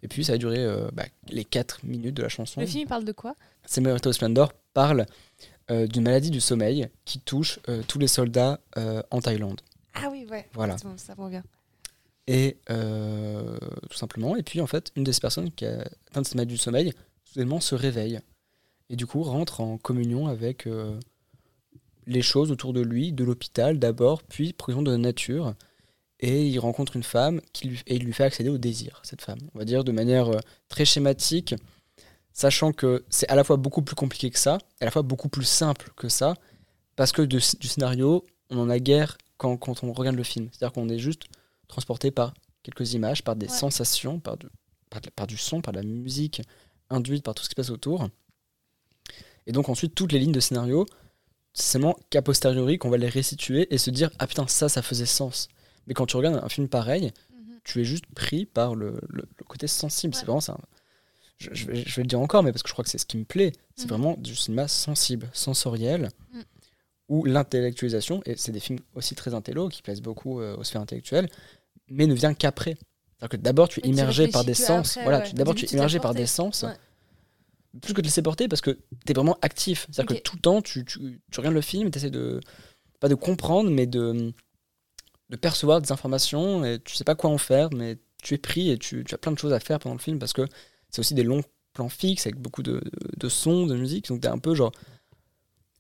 [0.02, 2.62] Et puis ça a duré euh, bah, les 4 minutes de la chanson.
[2.62, 3.36] Le film, il parle de quoi?
[3.66, 5.06] Cemetery Splendor parle
[5.72, 8.60] euh, d'une maladie du sommeil qui touche tous les soldats
[9.12, 9.60] en Thaïlande.
[9.96, 10.48] Ah oui, ouais.
[10.54, 10.78] Voilà.
[10.78, 10.88] Ça
[11.18, 11.42] me revient.
[12.28, 13.58] Et euh,
[13.90, 16.36] tout simplement, et puis en fait, une de ces personnes qui a atteint de cette
[16.36, 16.92] maladie du sommeil,
[17.24, 18.20] soudainement se réveille.
[18.90, 21.00] Et du coup, rentre en communion avec euh,
[22.08, 25.54] les choses autour de lui, de l'hôpital d'abord, puis progression de la nature.
[26.20, 29.22] Et il rencontre une femme qui lui, et il lui fait accéder au désir, cette
[29.22, 29.40] femme.
[29.54, 31.54] On va dire de manière euh, très schématique,
[32.34, 35.04] sachant que c'est à la fois beaucoup plus compliqué que ça, et à la fois
[35.04, 36.34] beaucoup plus simple que ça,
[36.96, 40.50] parce que de- du scénario, on en a guère quand, quand on regarde le film.
[40.52, 41.24] C'est-à-dire qu'on est juste
[41.68, 42.34] transporté par
[42.64, 43.52] quelques images, par des Ouais.
[43.54, 44.50] sensations, par, de-
[44.90, 46.42] par, de- par du son, par de la musique
[46.90, 48.08] induite par tout ce qui se passe autour.
[49.48, 50.86] Et donc ensuite, toutes les lignes de scénario,
[51.54, 54.82] c'est seulement qu'a posteriori qu'on va les restituer et se dire Ah putain, ça, ça
[54.82, 55.48] faisait sens.
[55.88, 57.60] Mais quand tu regardes un film pareil, Mhm.
[57.64, 60.14] tu es juste pris par le, le- le côté sensible.
[60.14, 60.20] Ouais.
[60.20, 60.58] C'est vraiment ça.
[61.38, 62.98] Je, je vais, je vais le dire encore, mais parce que je crois que c'est
[62.98, 63.52] ce qui me plaît.
[63.76, 63.90] C'est Mhm.
[63.90, 66.42] vraiment du cinéma sensible, sensoriel, Mm.
[67.08, 70.82] Où l'intellectualisation, et c'est des films aussi très intello qui plaisent beaucoup euh, aux sphères
[70.82, 71.30] intellectuelles,
[71.90, 72.78] mais ne vient qu'après.
[73.18, 74.98] C'est-à-dire que d'abord tu es immergé par des sens.
[74.98, 75.34] après, voilà, ouais.
[75.34, 76.64] d'abord tu es immergé par des sens.
[76.64, 76.74] Ouais.
[77.82, 79.88] Plus que de laisser porter parce que tu es vraiment actif.
[79.92, 82.40] C'est-à-dire que tout le temps tu, tu, tu regardes le film et tu essaies de.
[83.00, 84.34] pas de comprendre, mais de,
[85.30, 88.72] de percevoir des informations et tu sais pas quoi en faire, mais tu es pris
[88.72, 90.48] et tu, tu as plein de choses à faire pendant le film parce que
[90.90, 91.44] c'est aussi des longs
[91.74, 92.82] plans fixes avec beaucoup de,
[93.18, 94.08] de sons, de musique.
[94.08, 94.72] Donc tu es un peu genre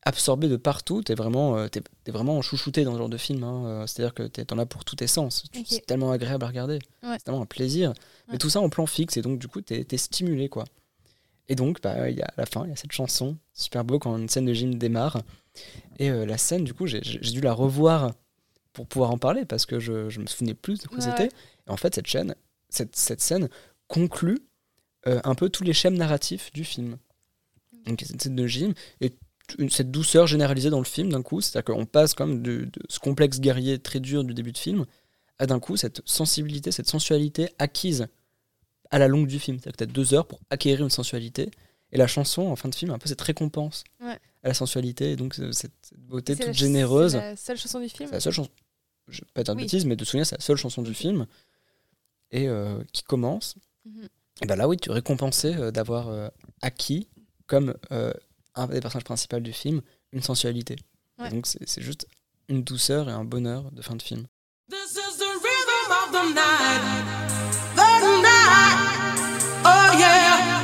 [0.06, 1.02] absorbé de partout.
[1.04, 1.68] Tu es vraiment, euh,
[2.08, 3.44] vraiment chouchouté dans ce genre de film.
[3.44, 3.66] hein.
[3.66, 5.44] Euh, C'est-à-dire que tu en as pour tous tes sens.
[5.66, 6.80] C'est tellement agréable à regarder.
[7.04, 7.16] Ouais.
[7.18, 7.94] C'est tellement un plaisir.
[8.32, 10.64] Mais tout ça en plan fixe et donc du coup tu es, stimulé quoi.
[11.48, 13.84] Et donc bah, il y a, à la fin il y a cette chanson super
[13.84, 15.22] beau quand une scène de gym démarre.
[16.00, 18.14] Et euh, la scène du coup j'ai dû la revoir
[18.74, 21.28] pour pouvoir en parler parce que je, je me souvenais plus de quoi Ouais, c'était.
[21.68, 22.36] Et en fait cette chaîne,
[22.70, 23.48] cette, cette scène
[23.88, 24.40] conclut
[25.08, 26.98] euh, un peu tous les schèmes narratifs du film.
[27.86, 29.14] Donc cette scène de gym et
[29.58, 32.82] une- cette douceur généralisée dans le film d'un coup, c'est-à-dire qu'on passe comme de, de
[32.90, 34.86] ce complexe guerrier très dur du début de film
[35.40, 38.08] à d'un coup cette sensibilité, cette sensualité acquise
[38.92, 39.58] à la longue du film.
[39.58, 41.52] C'est-à-dire que tu as deux heures pour acquérir une sensualité
[41.92, 44.18] et la chanson en fin de film un peu cette récompense Ouais.
[44.44, 47.12] à la sensualité et donc cette, beauté toute la- généreuse.
[47.14, 48.08] C'est la seule chanson du film.
[48.10, 48.52] C'est la seule chanson.
[49.08, 49.66] Je vais pas dire de Oui.
[49.66, 51.28] bêtises, mais de souvenir, c'est la seule chanson du film.
[52.32, 53.56] Et euh, qui commence.
[53.86, 54.08] Mhm.
[54.42, 56.28] Et ben là, oui, tu es récompensé euh, d'avoir euh,
[56.62, 57.08] acquis,
[57.48, 58.12] comme euh,
[58.56, 59.82] un des personnages principaux du film,
[60.12, 60.76] une sensualité.
[61.20, 61.30] Et Ouais.
[61.30, 62.08] donc, c'est juste
[62.50, 64.26] une douceur et un bonheur de fin de film.
[64.70, 66.82] This is the rhythm of the night.
[67.76, 69.66] The night.
[69.66, 70.62] Oh yeah.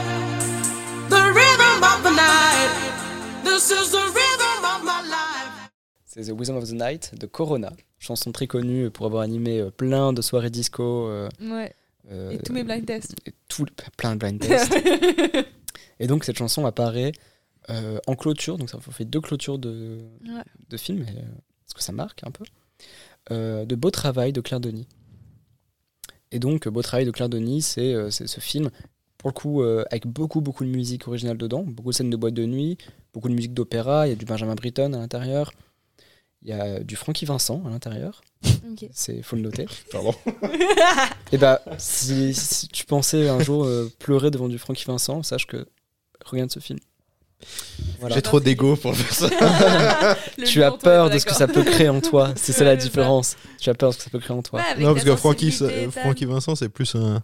[1.09, 3.43] The rhythm of the night.
[3.43, 5.69] This is the rhythm of my life.
[6.05, 9.71] C'est The Wisdom of the Night de Corona, chanson très connue pour avoir animé euh,
[9.71, 11.07] plein de soirées disco.
[11.07, 11.73] euh, Ouais.
[12.11, 13.15] euh, Et tous mes blind tests.
[13.25, 13.65] et tout-
[13.97, 14.73] plein de blind tests.
[15.99, 17.11] Et donc cette chanson apparaît
[17.69, 20.43] euh, en clôture, donc ça fait deux clôtures de, Ouais.
[20.69, 21.21] de films, et, euh,
[21.67, 22.43] parce que ça marque un peu,
[23.31, 24.87] euh, de Beau Travail de Claire Denis.
[26.31, 28.71] Et donc, Beau Travail de Claire Denis, c'est euh, c'est ce film,
[29.17, 32.17] pour le coup, euh, avec beaucoup, beaucoup de musique originale dedans, beaucoup de scènes de
[32.17, 32.77] boîte de nuit,
[33.13, 35.51] beaucoup de musique d'opéra, il y a du Benjamin Britten à l'intérieur,
[36.41, 38.21] il y a du Francky Vincent à l'intérieur,
[38.71, 38.87] Ok.
[38.91, 39.67] c'est faut le noter.
[39.91, 40.15] Pardon.
[41.31, 45.45] Et bah, si, si tu pensais un jour euh, pleurer devant du Francky Vincent, sache
[45.45, 45.67] que
[46.25, 46.79] regarde ce film.
[47.99, 48.15] Voilà.
[48.15, 50.17] J'ai trop d'ego pour faire ça.
[50.45, 52.33] Tu as peur de ce que ça peut créer en toi.
[52.35, 53.35] C'est ça la différence.
[53.59, 54.59] Tu as peur de ce que ça peut créer en toi.
[54.59, 55.51] Ouais, non, parce que Francky.
[55.91, 57.21] Francky Vincent, c'est plus un,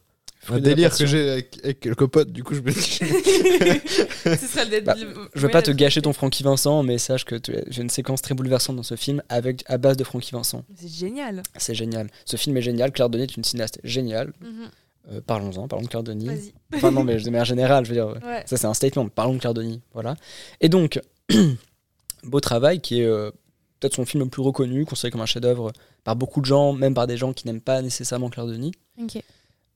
[0.59, 2.31] délire que j'ai avec, avec quelques potes.
[2.31, 2.79] Du coup, je me dis.
[4.27, 4.95] Ce Bah,
[5.33, 7.35] Je veux pas te gâcher ton Francky Vincent, mais sache que
[7.67, 10.63] j'ai une séquence très bouleversante dans ce film avec à base de Francky Vincent.
[10.75, 11.43] C'est génial.
[11.57, 12.09] C'est génial.
[12.25, 12.91] Ce film est génial.
[12.91, 14.33] Claire Denis est une cinéaste géniale.
[14.41, 14.69] Mhm.
[15.09, 16.27] Euh, Parlons-en, parlons de Claire Denis.
[16.27, 16.53] Vas-y.
[16.75, 18.07] Enfin non, mais de manière générale, je veux dire.
[18.25, 18.43] Ouais.
[18.45, 19.07] Ça, c'est un statement.
[19.09, 19.81] Parlons de Claire Denis.
[19.93, 20.15] Voilà.
[20.59, 20.99] Et donc,
[22.23, 23.31] Beau Travail, qui est euh,
[23.79, 25.71] peut-être son film le plus reconnu, considéré comme un chef-d'œuvre
[26.03, 28.71] par beaucoup de gens, même par des gens qui n'aiment pas nécessairement Claire Denis.
[29.01, 29.21] Ok.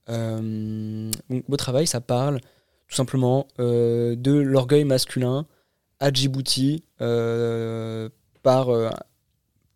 [0.08, 2.40] Euh, donc, Beau Travail, ça parle
[2.88, 5.46] tout simplement euh, de l'orgueil masculin
[6.00, 8.08] à Djibouti euh,
[8.42, 8.90] par, euh,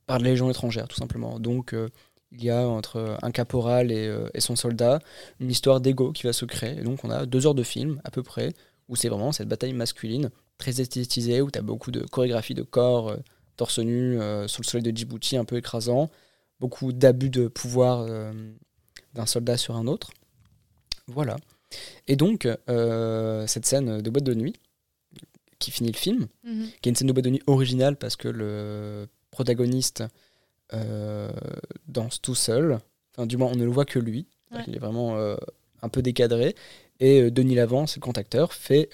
[0.07, 1.39] par les légions étrangères, tout simplement.
[1.39, 1.89] Donc, euh,
[2.39, 5.01] il y a entre un caporal et, euh, et son soldat
[5.41, 6.79] une histoire d'ego qui va se créer.
[6.79, 8.53] Et donc, on a deux heures de film, à peu près,
[8.89, 12.63] où c'est vraiment cette bataille masculine, très esthétisée, où tu as beaucoup de chorégraphie de
[12.63, 13.17] corps, euh,
[13.57, 16.11] torse nu, euh, sur le soleil de Djibouti, un peu écrasant,
[16.61, 18.33] beaucoup d'abus de pouvoir euh,
[19.15, 20.11] d'un soldat sur un autre.
[21.09, 21.37] Voilà.
[22.07, 22.49] Et donc,
[23.47, 24.55] cette scène de boîte de nuit,
[25.59, 26.67] qui finit le film, Mhm.
[26.81, 30.05] qui est une scène de boîte de nuit originale parce que le protagoniste
[30.73, 31.31] euh,
[31.89, 32.79] danse tout seul.
[33.15, 34.27] Enfin, du moins, on ne le voit que lui.
[34.53, 34.61] Ouais.
[34.67, 35.37] Il est vraiment euh,
[35.83, 36.55] un peu décadré.
[37.01, 38.89] Et euh, Denis Lavance, le grand acteur, fait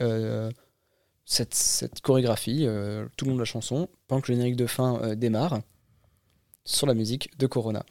[1.25, 2.66] cette, cette chorégraphie
[3.16, 5.61] tout le long de la chanson pendant que le générique de fin démarre
[6.64, 7.85] sur la musique de Corona.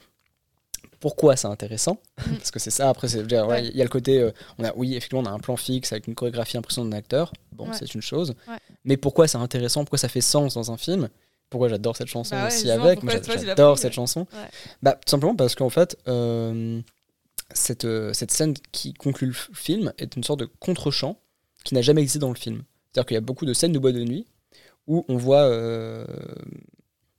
[1.00, 1.98] Pourquoi c'est intéressant?
[2.28, 2.36] Mm.
[2.36, 3.68] Parce que c'est ça, après, c'est- il Ouais.
[3.74, 6.06] y a le côté, euh, on a, oui, effectivement, on a un plan fixe avec
[6.08, 7.76] une chorégraphie impressionnante d'un acteur, bon, Ouais.
[7.78, 8.58] c'est une chose, Ouais.
[8.86, 11.10] mais pourquoi c'est intéressant, pourquoi ça fait sens dans un film?
[11.52, 13.00] Pourquoi j'adore cette chanson Bah ouais, aussi avec
[13.44, 13.96] j'adore cette ouais.
[13.96, 14.22] chanson.
[14.22, 14.50] Ouais.
[14.82, 16.82] Bah, tout simplement parce qu'en fait, euh,
[17.54, 21.20] cette, euh, cette scène qui conclut le film est une sorte de contre-champ
[21.66, 22.64] qui n'a jamais existé dans le film.
[22.86, 24.26] C'est-à-dire qu'il y a beaucoup de scènes de bois de nuit
[24.88, 26.06] où on voit euh,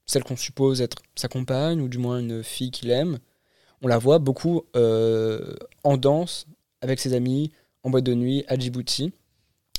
[0.06, 3.18] celle qu'on suppose être sa compagne ou du moins une fille qu'il aime.
[3.82, 6.46] On la voit beaucoup en danse
[6.80, 7.52] avec ses amis
[7.82, 9.12] en boîte de nuit à Djibouti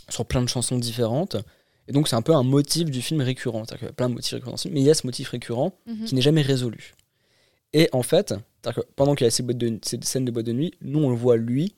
[0.10, 1.38] sur plein de chansons différentes.
[1.88, 3.64] Et donc c'est un peu un motif du film récurrent.
[3.66, 4.94] C'est-à-dire qu'il y a plein de motifs récurrents dans le film, mais il y a
[4.94, 6.06] ce motif récurrent Mhm.
[6.06, 6.94] qui n'est jamais résolu.
[7.74, 10.54] Et en fait, que pendant qu'il y a ces, de, ces scènes de boîte de
[10.54, 11.74] nuit, nous on le voit lui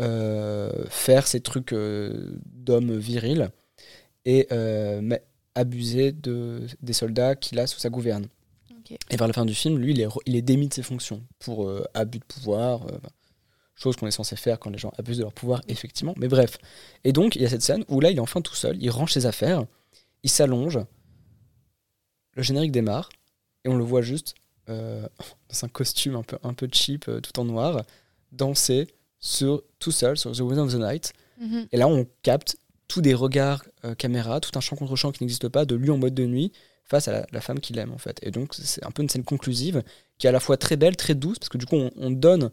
[0.00, 3.50] euh, faire ces trucs euh, d'homme viril
[4.24, 5.22] et euh, mais
[5.54, 8.26] abuser de, des soldats qu'il a sous sa gouverne.
[9.10, 11.22] Et vers la fin du film, lui, il est, il est démis de ses fonctions
[11.38, 12.86] pour abus de pouvoir,
[13.74, 16.14] chose qu'on est censé faire quand les gens abusent de leur pouvoir, effectivement.
[16.16, 16.58] Mais bref.
[17.02, 18.90] Et donc, il y a cette scène où là, il est enfin tout seul, il
[18.90, 19.64] range ses affaires,
[20.22, 20.78] il s'allonge,
[22.34, 23.08] le générique démarre,
[23.64, 24.34] et on le voit juste
[24.68, 25.06] euh,
[25.50, 27.82] dans un costume un peu, un peu cheap, euh, tout en noir,
[28.32, 31.12] danser sur, tout seul sur The Winds of the Night.
[31.40, 31.66] Mhm.
[31.72, 32.56] Et là, on capte
[32.86, 35.90] tous des regards euh, caméra, tout un champ contre champ qui n'existe pas, de lui
[35.90, 36.52] en mode de nuit
[36.84, 38.18] face à la, la femme qu'il aime en fait.
[38.22, 39.82] Et donc c'est un peu une scène conclusive
[40.18, 42.10] qui est à la fois très belle, très douce, parce que du coup on, on
[42.10, 42.50] donne.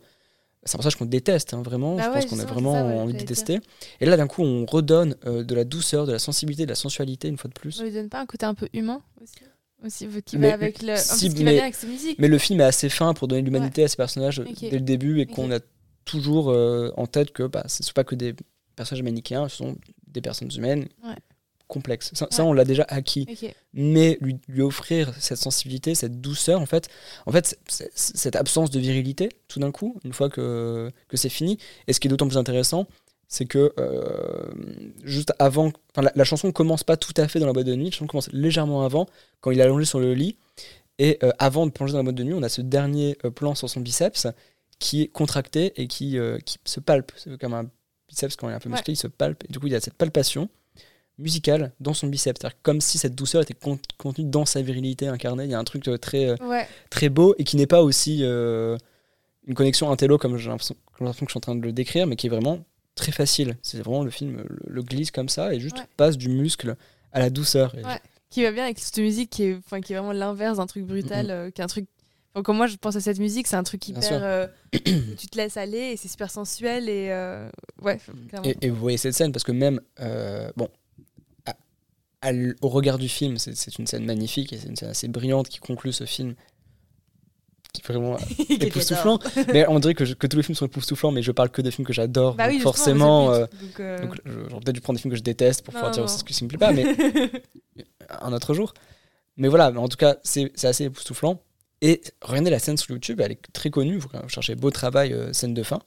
[0.63, 1.95] C'est un personnage qu'on déteste, hein, vraiment.
[1.95, 3.59] Bah je ouais, pense qu'on a vraiment ça, ouais, envie de détester.
[3.99, 6.75] Et là, d'un coup, on redonne euh, de la douceur, de la sensibilité, de la
[6.75, 7.79] sensualité, une fois de plus.
[7.79, 9.33] On lui donne pas un côté un peu humain aussi,
[9.83, 10.93] aussi qui Mais- va avec le.
[10.97, 12.19] si, plus, qui va mais- bien avec ses musiques.
[12.19, 14.59] Mais le film est assez fin pour donner de l'humanité à ces personnages Ok.
[14.61, 15.59] dès le début et qu'on a
[16.05, 18.35] toujours euh, en tête que bah, ce ne sont pas que des
[18.75, 19.75] personnages manichéens, ce sont
[20.07, 21.15] des personnes humaines Ouais.
[21.71, 22.11] Complexes.
[22.13, 23.25] Ça, on l'a déjà acquis.
[23.73, 26.89] Mais lui, lui offrir cette sensibilité, cette douceur, en fait,
[27.25, 31.57] en fait, cette absence de virilité, tout d'un coup, une fois que, que c'est fini.
[31.87, 32.87] Et ce qui est d'autant plus intéressant,
[33.27, 34.51] c'est que euh,
[35.03, 37.85] juste avant, la, la chanson commence pas tout à fait dans la boîte de nuit,
[37.85, 39.07] la chanson commence légèrement avant,
[39.39, 40.35] quand il est allongé sur le lit.
[40.99, 43.31] Et euh, avant de plonger dans la boîte de nuit, on a ce dernier euh,
[43.31, 44.27] plan sur son biceps
[44.79, 47.11] qui est contracté et qui, qui se palpe.
[47.15, 47.65] C'est comme un
[48.09, 48.75] biceps quand il est un peu Ouais.
[48.75, 49.43] musclé, il se palpe.
[49.47, 50.49] Et du coup, il y a cette palpation
[51.21, 52.39] musicale dans son biceps.
[52.41, 55.45] C'est-à-dire comme si cette douceur était con- contenue dans sa virilité incarnée.
[55.45, 56.67] Il y a un truc euh, très, euh, Ouais.
[56.89, 58.77] très beau et qui n'est pas aussi euh,
[59.47, 62.15] une connexion intello comme j'ai l'impression que je suis en train de le décrire, mais
[62.15, 62.63] qui est vraiment
[62.95, 63.57] très facile.
[63.61, 65.85] C'est vraiment le film le, le glisse comme ça et juste Ouais.
[65.97, 66.75] passe du muscle
[67.13, 67.73] à la douceur.
[67.75, 67.99] Ouais.
[68.29, 70.85] Qui va bien avec cette musique qui est, enfin, qui est vraiment l'inverse d'un truc
[70.85, 71.85] brutal, euh, qui est un truc.
[72.33, 74.23] Quand moi je pense à cette musique, c'est un truc hyper.
[74.23, 77.09] euh, tu te laisses aller et c'est super sensuel et.
[77.11, 77.49] euh,
[77.81, 77.99] ouais.
[78.45, 80.69] Et, et vous voyez cette scène parce que même, euh, bon,
[82.61, 85.59] au regard du film, c'est une scène magnifique et c'est une scène assez brillante qui
[85.59, 86.35] conclut ce film.
[87.73, 88.17] Qui est vraiment
[88.49, 89.17] époustouflant.
[89.53, 91.61] mais on dirait que, je- que tous les films sont époustouflants, mais je parle que
[91.61, 92.35] des films que j'adore.
[92.35, 93.45] Bah oui, forcément, euh.
[93.61, 95.93] Donc, euh, donc, j'aurais peut-être dû prendre des films que je déteste pour Non, pouvoir
[95.93, 96.07] dire non.
[96.09, 96.83] ce qui ne me plaît pas, mais
[98.09, 98.73] un autre jour.
[99.37, 101.41] Mais voilà, mais en tout cas, c'est c'est assez époustouflant.
[101.81, 103.97] Et regardez la scène sur YouTube, elle est très connue.
[103.97, 105.79] Vous cherchez beau travail, euh, scène de fin.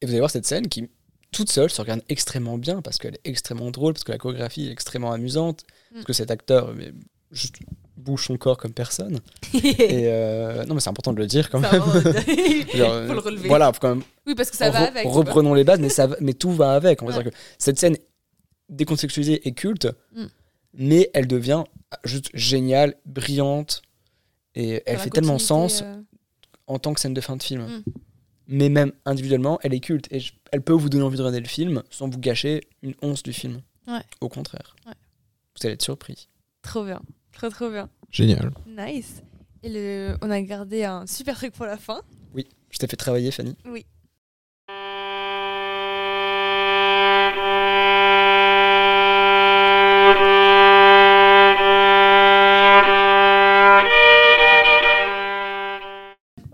[0.00, 0.88] Et vous allez voir cette scène qui,
[1.32, 4.68] toute seule, se regarde extrêmement bien parce qu'elle est extrêmement drôle, parce que la chorégraphie
[4.68, 6.06] est extrêmement amusante, parce Mm.
[6.06, 6.92] que cet acteur mais,
[7.30, 7.56] juste
[7.96, 9.20] bouge son corps comme personne.
[9.54, 11.70] Et euh, non, mais c'est important de le dire quand même.
[11.74, 12.66] Il
[13.06, 13.48] Faut le relever.
[13.48, 15.06] Voilà, faut quand même Oui, parce que ça va Re- avec.
[15.08, 17.02] reprenons les bases, mais, ça va- mais tout va avec.
[17.02, 17.22] On va Ouais.
[17.22, 17.96] dire que cette scène
[18.68, 20.24] décontextualisée est culte, Mm.
[20.74, 21.64] mais elle devient
[22.04, 23.82] juste géniale, brillante,
[24.54, 25.96] et elle Dans fait tellement sens euh,
[26.66, 27.62] en tant que scène de fin de film.
[27.62, 27.82] Mm.
[28.52, 31.40] Mais même individuellement, elle est culte, et je- elle peut vous donner envie de regarder
[31.40, 33.62] le film sans vous gâcher une once du film.
[33.88, 34.02] Ouais.
[34.20, 34.76] Au contraire.
[34.86, 34.92] Ouais.
[35.58, 36.28] Vous allez être surpris.
[36.60, 37.00] Trop bien.
[37.32, 37.88] Trop, trop bien.
[38.10, 38.52] Génial.
[38.66, 39.22] Nice.
[39.62, 40.16] Et le...
[40.22, 42.02] on a gardé un super truc pour la fin.
[42.34, 43.56] Oui, je t'ai fait travailler, Fanny.
[43.64, 43.86] Oui.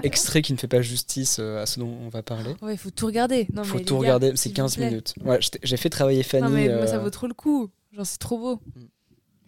[0.09, 2.55] Extrait qui ne fait pas justice euh, à ce dont on va parler.
[2.63, 3.47] Ouais, il faut tout regarder.
[3.53, 4.87] Non, Il faut mais tout gars, regarder, c'est s'il vous 15 plaît.
[4.91, 5.15] minutes.
[5.25, 6.43] Ouais, je j'ai fait travailler Fanny.
[6.45, 7.71] Non, mais moi, ça euh, vaut trop le coup.
[7.93, 8.61] Genre, c'est trop beau.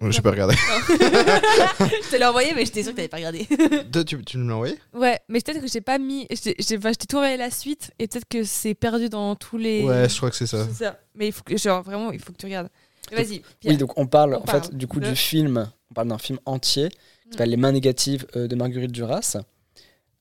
[0.01, 0.55] Ouais, J'ai pas regardé.
[0.89, 3.47] je te l'ai envoyé, mais j'étais sûre que t'avais pas regardé.
[3.93, 4.79] Toi, tu, tu me l'as envoyé?
[4.95, 6.27] Ouais, mais peut-être que j'ai pas mis.
[6.31, 9.85] J'ai j'ai tout envoyé la suite et peut-être que c'est perdu dans tous les.
[9.85, 10.67] Ouais, je crois que c'est ça.
[11.15, 12.69] Mais il faut que, genre, vraiment, il faut que tu regardes.
[13.13, 13.43] Vas-y.
[13.65, 16.09] Oui, donc on parle, On en parle fait du coup de- du film, on parle
[16.09, 16.97] d'un film entier qui
[17.33, 19.37] s'appelle Les mains négatives euh, de Marguerite Duras,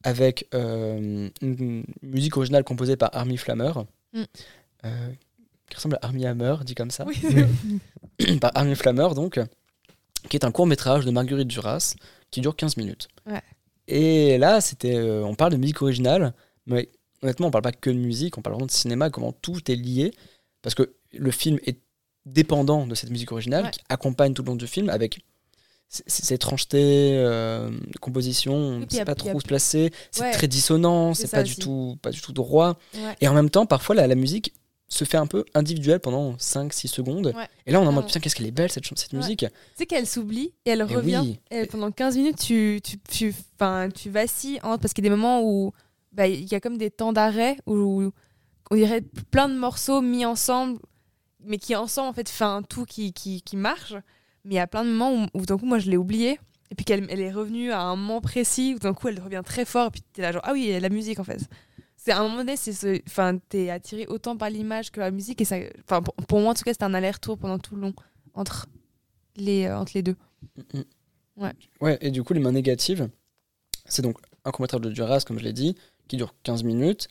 [0.03, 3.71] avec euh, une musique originale composée par Armie Flammer,
[4.13, 4.23] Mm.
[4.85, 5.09] euh,
[5.69, 7.21] qui ressemble à Armie Hammer, dit comme ça, Oui,
[8.41, 9.39] par Armie Flammer donc,
[10.29, 11.93] qui est un court métrage de Marguerite Duras
[12.31, 13.07] qui dure 15 minutes.
[13.27, 13.41] Ouais.
[13.87, 16.33] Et là, c'était, euh, on parle de musique originale,
[16.65, 16.89] mais
[17.21, 19.75] honnêtement, on parle pas que de musique, on parle vraiment de cinéma, comment tout est
[19.75, 20.11] lié,
[20.61, 21.79] parce que le film est
[22.25, 23.71] dépendant de cette musique originale Ouais.
[23.71, 25.19] qui accompagne tout le long du film avec
[25.89, 30.31] ces étrangetés, euh, compositions, on ne sait pas trop où se placer, c'est Ouais.
[30.31, 32.77] très dissonant, C'est pas du tout, pas du tout droit.
[32.93, 33.15] Ouais.
[33.21, 34.53] Et en même temps, parfois, la, la musique
[34.87, 37.27] se fait un peu individuelle pendant 5-6 secondes.
[37.35, 37.47] Ouais.
[37.65, 39.39] Et là, on est en mode, putain, qu'est-ce qu'elle est belle cette, cette musique.
[39.39, 41.21] Tu sais qu'elle s'oublie et elle Et revient.
[41.23, 41.39] oui.
[41.51, 43.33] Et pendant 15 minutes, tu, tu, tu,
[43.95, 44.59] tu vacilles.
[44.61, 45.73] Parce qu'il y a des moments où
[46.11, 48.11] bah, il y a comme des temps d'arrêt où
[48.71, 50.79] on dirait plein de morceaux mis ensemble,
[51.43, 53.93] mais qui ensemble en fait fait un tout qui, qui, qui marche.
[54.49, 56.39] Mais il y a plein de moments où, où d'un coup, moi je l'ai oublié.
[56.71, 59.43] Et puis qu'elle elle est revenue à un moment précis où d'un coup elle revient
[59.45, 59.87] très fort.
[59.87, 61.39] Et puis t'es là, genre, ah oui, la musique en fait.
[61.97, 65.11] C'est à un moment donné, c'est ce, enfin, t'es attiré autant par l'image que la
[65.11, 65.39] musique.
[65.41, 67.81] Et ça, enfin, pour, pour moi en tout cas, c'était un aller-retour pendant tout le
[67.81, 67.93] long
[68.33, 68.67] entre
[69.35, 70.15] les, euh, entre les deux.
[70.73, 70.81] Mm.
[71.37, 71.53] Ouais.
[71.79, 73.07] Ouais, et du coup, les mains négatives,
[73.85, 75.75] c'est donc un court-métrage de Duras, comme je l'ai dit,
[76.07, 77.07] qui dure 15 minutes,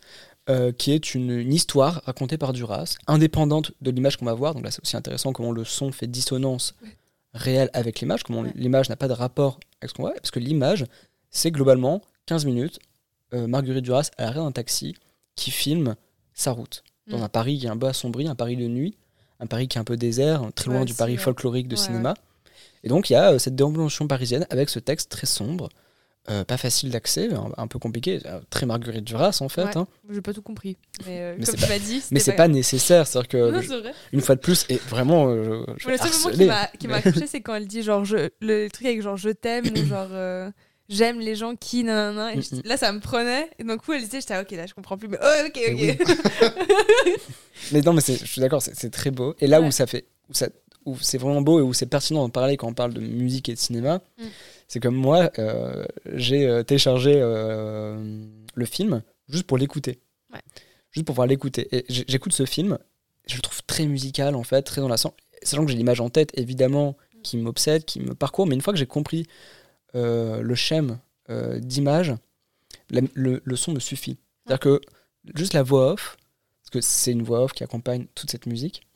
[0.49, 4.55] euh, qui est une, une histoire racontée par Duras, indépendante de l'image qu'on va voir.
[4.55, 6.75] Donc là, c'est aussi intéressant comment le son fait dissonance
[7.35, 8.53] réelle avec l'image, comment Ouais.
[8.55, 10.87] l'image n'a pas de rapport avec ce qu'on voit, parce que l'image,
[11.31, 12.79] c'est globalement 15 minutes,
[13.35, 14.95] euh, Marguerite Duras à l'arrière d'un taxi
[15.37, 15.95] qui filme
[16.35, 17.23] sa route dans Mm.
[17.23, 18.97] un Paris qui est un peu assombri, un Paris de nuit,
[19.41, 21.23] un Paris qui est un peu désert, très loin du Paris vrai.
[21.25, 22.15] folklorique de Ouais, cinéma.
[22.85, 25.69] Et donc il y a euh, cette déambulation parisienne avec ce texte très sombre,
[26.31, 29.65] euh, pas facile d'accès, un, un peu compliqué, euh, très Marguerite Duras en fait.
[29.65, 29.77] Ouais.
[29.77, 29.87] hein.
[30.11, 30.77] J'ai pas tout compris.
[31.07, 33.91] Mais, euh, Mais comme tu m'as dit, Mais c'est c'était pas nécessaire, c'est-à-dire que Non,
[34.13, 37.41] une fois de plus, et vraiment, euh, je, Le seul moment qui m'a accroché, c'est
[37.41, 40.09] quand elle dit genre je, le truc avec genre je t'aime ou genre
[40.91, 42.35] j'aime les gens qui nanana.
[42.35, 42.63] Et je- Mm, mm.
[42.65, 43.51] là, ça me prenait.
[43.59, 45.09] Et d'un coup, elle disait j'étais ah, ok là, je comprends plus.
[45.09, 45.99] Mais oh, ok ok.
[47.73, 49.35] Mais non, mais je suis d'accord, c'est très beau.
[49.41, 49.67] Et là Ouais.
[49.69, 50.35] où ça fait, où
[50.87, 53.49] où c'est vraiment beau et où c'est pertinent d'en parler quand on parle de musique
[53.51, 54.25] et de cinéma, Mm.
[54.69, 59.99] C'est comme moi, euh, j'ai euh, téléchargé euh, le film juste pour l'écouter,
[60.33, 60.41] Ouais.
[60.93, 61.69] juste pour pouvoir l'écouter.
[61.75, 62.79] Et j'écoute ce film,
[63.27, 66.01] je le trouve très musical en fait, très dans la sang, sachant que j'ai l'image
[66.01, 69.27] en tête évidemment qui m'obsède, qui me parcourt, mais une fois que j'ai compris
[69.95, 70.99] euh, le schème
[71.59, 72.15] d'image,
[72.91, 74.17] le, le son me suffit.
[74.47, 74.81] C'est-à-dire que
[75.35, 76.17] juste la voix off,
[76.63, 78.87] parce que c'est une voix off qui accompagne toute cette musique,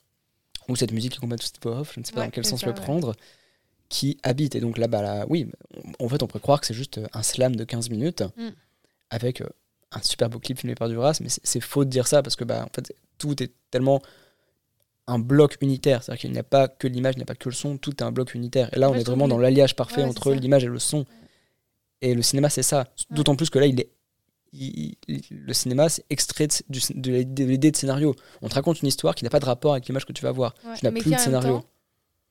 [0.67, 2.31] ou cette musique qui accompagne toute cette voix off, je ne sais pas Ouais, dans
[2.31, 2.81] quel sens ça, le ouais.
[2.81, 3.13] prendre,
[3.93, 4.55] qui habite.
[4.55, 5.47] Et donc là, bah, là oui,
[5.99, 8.49] en fait, on pourrait croire que c'est juste un slam de 15 minutes, Mm.
[9.11, 9.47] avec euh,
[9.91, 12.43] un super beau clip filmé par Duras, mais c'est- faux de dire ça, parce que
[12.43, 14.01] bah, en fait, tout est tellement
[15.05, 17.49] un bloc unitaire, c'est-à-dire qu'il n'y a pas que l'image, il n'y a pas que
[17.49, 18.69] le son, tout est un bloc unitaire.
[18.75, 21.05] Et là, Ouais, on est vraiment dans l'alliage parfait Ouais, entre l'image et le son.
[22.01, 22.87] Et le cinéma, c'est ça.
[23.11, 23.89] D'autant plus que là, il est
[24.55, 26.53] il- il- le cinéma, c'est extrait de,
[27.11, 28.15] l'idée de l'idée de scénario.
[28.43, 30.31] On te raconte une histoire qui n'a pas de rapport avec l'image que tu vas
[30.31, 30.53] voir.
[30.77, 31.57] Tu n'as plus de scénario.
[31.61, 31.65] temps,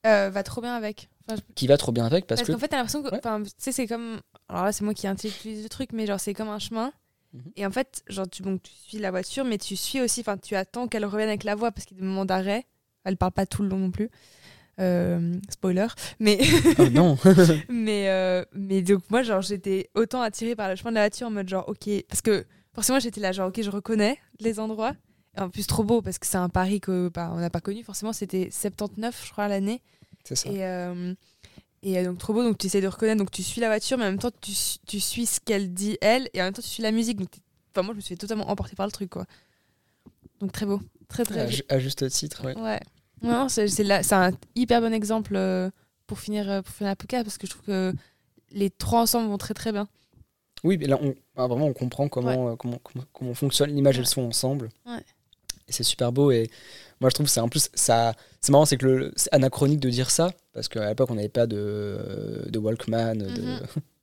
[0.07, 1.09] euh, va trop bien avec.
[1.29, 3.11] Enfin, je- qui va trop bien avec parce, parce que qu'en fait, t'as l'impression que.
[3.11, 3.19] Ouais.
[3.19, 4.21] Enfin, tu sais, c'est comme.
[4.49, 6.93] Alors là, c'est moi qui intellectualise le truc, mais genre, c'est comme un chemin.
[7.33, 7.43] Mhm.
[7.57, 10.21] Et en fait, genre, tu, bon, tu suis la voiture, mais tu suis aussi.
[10.21, 12.67] Enfin, tu attends qu'elle revienne avec la voix parce qu'il y a des moments d'arrêt.
[13.05, 14.11] Elle parle pas tout le long non plus.
[14.81, 15.87] Euh, spoiler.
[16.19, 16.39] Mais.
[16.79, 17.17] oh non
[17.69, 21.27] Mais, euh, mais donc, moi, genre, j'étais autant attirée par le chemin de la voiture
[21.27, 21.89] en mode genre, ok.
[22.09, 22.45] Parce que
[22.75, 24.95] forcément, j'étais là, genre, ok, je reconnais les endroits.
[25.39, 27.83] En plus, trop beau parce que c'est un Paris que bah, on n'a pas connu.
[27.83, 29.81] Forcément, c'était 79, je crois, l'année.
[30.25, 31.15] c'est ça Et, euh,
[31.83, 32.43] et euh, donc, trop beau.
[32.43, 33.19] Donc, tu essaies de reconnaître.
[33.19, 34.53] Donc, tu suis la voiture, mais en même temps, tu,
[34.87, 36.29] tu suis ce qu'elle dit, elle.
[36.35, 37.19] Et en même temps, tu suis la musique.
[37.19, 37.31] Donc,
[37.75, 39.25] enfin, moi, je me suis totalement emporter par le truc, quoi.
[40.41, 40.81] Donc, très beau.
[41.09, 41.53] Très, très à, beau.
[41.69, 42.57] à juste titre ouais.
[42.59, 42.81] Ouais.
[43.23, 45.71] Non, c'est un hyper bon exemple euh,
[46.07, 47.95] pour finir, pour finir la podcast parce que je trouve que
[48.51, 49.89] les trois ensemble vont très très bien.
[50.65, 53.97] Oui, mais là, on, ah, vraiment, on comprend comment, euh, comment, comment, comment fonctionne l'image
[53.97, 54.69] et le son ensemble.
[54.87, 55.03] Ouais.
[55.73, 56.31] C'est super beau.
[56.31, 56.51] Et
[57.01, 58.79] moi, je trouve que c'est en plus, ça, c'est marrant, c'est
[59.33, 63.61] anachronique de dire ça, parce qu'à l'époque, on n'avait pas de, Walkman, Mhm.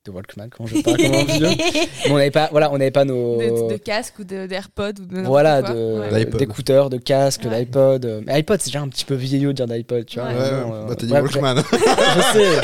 [0.07, 1.49] Walkman, comment je parle, comment vieux.
[1.49, 3.37] Mais on n'avait pas, voilà, on n'avait pas nos.
[3.37, 5.73] de, de casque ou de- d'AirPod ou de voilà, quoi.
[5.73, 6.25] de- Ouais.
[6.25, 7.65] d'écouteurs, de casques, Ouais.
[7.65, 8.23] d'iPod.
[8.25, 10.29] Mais iPod, c'est déjà un petit peu vieillot de dire d'iPod, tu vois.
[10.29, 10.35] Ouais.
[10.35, 11.55] Ouais, vraiment, ouais, euh, bah, t'as dit Walkman.
[11.57, 12.61] Je sais.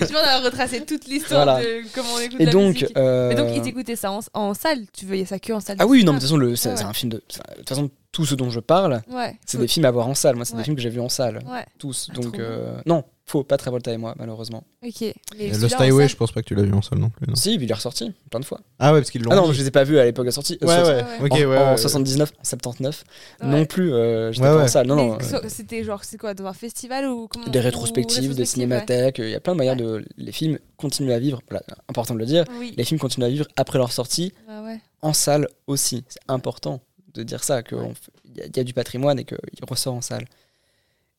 [0.00, 1.60] Je pense à retracer toute l'histoire Voilà.
[1.64, 2.74] de comment on écoute Et la donc.
[2.74, 2.92] musique.
[2.96, 5.76] euh, Mais donc, ils t'écoutaient ça en, en salle Tu voyais ça que en salle
[5.78, 7.16] Ah de oui, non, mais de toute façon, le- c'est un film de.
[7.16, 7.22] De
[7.58, 9.36] toute façon, tout ce dont je parle, Ouais.
[9.46, 10.36] c'est des films à voir en salle.
[10.36, 10.58] Moi, c'est Ouais.
[10.58, 11.36] des films que j'ai vus en salle.
[11.50, 12.08] Ouais, Tous.
[12.10, 14.62] Ah, Donc, euh, non, faux, pas Travolta et moi, malheureusement.
[14.86, 15.12] ok.
[15.36, 17.26] Mais en Highway, je pense pas que tu l'as vu en salle non plus.
[17.26, 18.60] non Si, il est ressorti plein de fois.
[18.78, 20.28] Ah ouais, parce qu'ils l'ont Ah non, je les ai pas vus à l'époque de
[20.28, 20.58] la sortie.
[20.62, 21.44] Euh, Ouais, ouais, ouais.
[21.46, 21.58] en, ouais.
[21.58, 21.76] en ouais.
[21.76, 23.04] 79, en 79.
[23.42, 23.46] Ouais.
[23.48, 24.68] Non plus, euh, j'étais Ouais, pas en ouais.
[24.68, 24.86] salle.
[24.86, 25.18] Non, non.
[25.20, 28.44] euh, C'était genre, c'est quoi, dans un festival ou comment des ou rétrospectives, des ouais.
[28.44, 30.04] cinémathèques, il y a plein de manières de.
[30.16, 32.44] Les films continuent à vivre, voilà, important de le dire.
[32.60, 32.74] Oui.
[32.76, 34.78] Les films continuent à vivre après leur sortie, Ah ouais.
[35.02, 36.04] en salle aussi.
[36.08, 36.80] C'est important
[37.14, 37.92] de dire ça, qu'il Ouais.
[38.36, 40.26] y, a- y a du patrimoine et qu'il ressort en salle.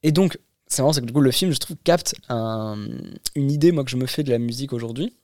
[0.03, 0.37] Et donc,
[0.67, 2.77] c'est marrant, c'est que du coup, le film, je trouve, capte un-
[3.35, 5.15] une idée, moi, que je me fais de la musique aujourd'hui,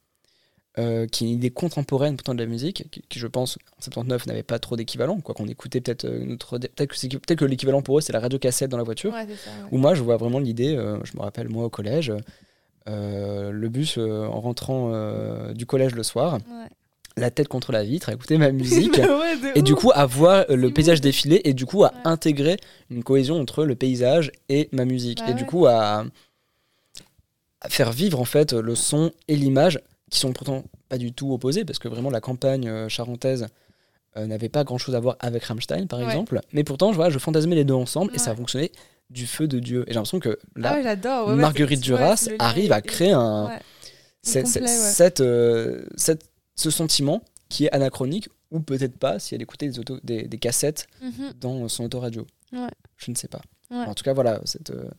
[0.79, 3.81] euh, qui est une idée contemporaine pourtant de la musique, qui, qui, je pense, en
[3.81, 6.57] 79, n'avait pas trop d'équivalent, quoi qu'on écoutait peut-être euh, notre...
[6.57, 9.13] Peut-être que, l'équivalent pour eux, c'est la radio cassette dans la voiture.
[9.13, 9.51] Ouais, c'est ça.
[9.51, 9.67] ouais.
[9.71, 12.11] Où moi, je vois vraiment l'idée, euh, je me rappelle, moi, au collège,
[12.87, 14.91] euh, le bus en rentrant
[15.53, 16.69] du collège le soir, Ouais.
[17.17, 18.97] La tête contre la vitre, à écouter ma musique.
[19.03, 21.99] Ouais, Et du coup, à voir euh, le paysage défiler et du coup, à Ouais.
[22.05, 22.57] intégrer
[22.89, 25.19] une cohésion entre le paysage et ma musique.
[25.19, 26.05] Bah et du coup, à,
[27.61, 31.31] à faire vivre en fait le son et l'image qui sont pourtant pas du tout
[31.33, 33.47] opposés parce que vraiment la campagne euh, charentaise
[34.17, 36.39] euh, n'avait pas grand chose à voir avec Rammstein par exemple.
[36.51, 38.37] Mais pourtant, je, vois, je fantasmais les deux ensemble et ça Ouais.
[38.37, 38.71] fonctionnait
[39.09, 39.83] du feu de Dieu.
[39.87, 43.49] Et j'ai l'impression que là, Ah Marguerite Duras arrive à créer un,
[44.23, 46.25] complet, cette, euh, cette-
[46.55, 50.37] ce sentiment qui est anachronique ou peut-être pas si elle écoutait des, auto, des, des
[50.37, 51.33] cassettes Mhm.
[51.39, 52.25] dans son autoradio.
[52.51, 52.69] Ouais.
[52.97, 53.41] Je ne sais pas.
[53.71, 53.85] Ouais.
[53.85, 54.39] En tout cas, voilà.
[54.45, 54.89] Cette, euh,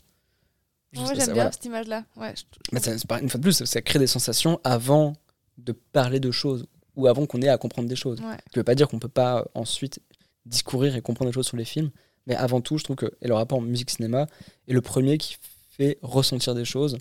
[0.96, 1.52] Ouais, j'aime ça, bien voilà.
[1.52, 2.04] cette image-là.
[2.16, 2.42] Ouais, je-
[2.72, 5.14] Mais ça- une fois de plus, ça crée des sensations avant
[5.58, 8.20] de parler de choses ou avant qu'on ait à comprendre des choses.
[8.20, 8.36] ouais.
[8.52, 10.00] Qui veut pas dire qu'on peut pas euh, ensuite
[10.46, 11.90] discourir et comprendre des choses sur les films.
[12.26, 14.26] Mais avant tout, je trouve que et le rapport musique-cinéma
[14.68, 15.36] est le premier qui
[15.70, 16.96] fait ressentir des choses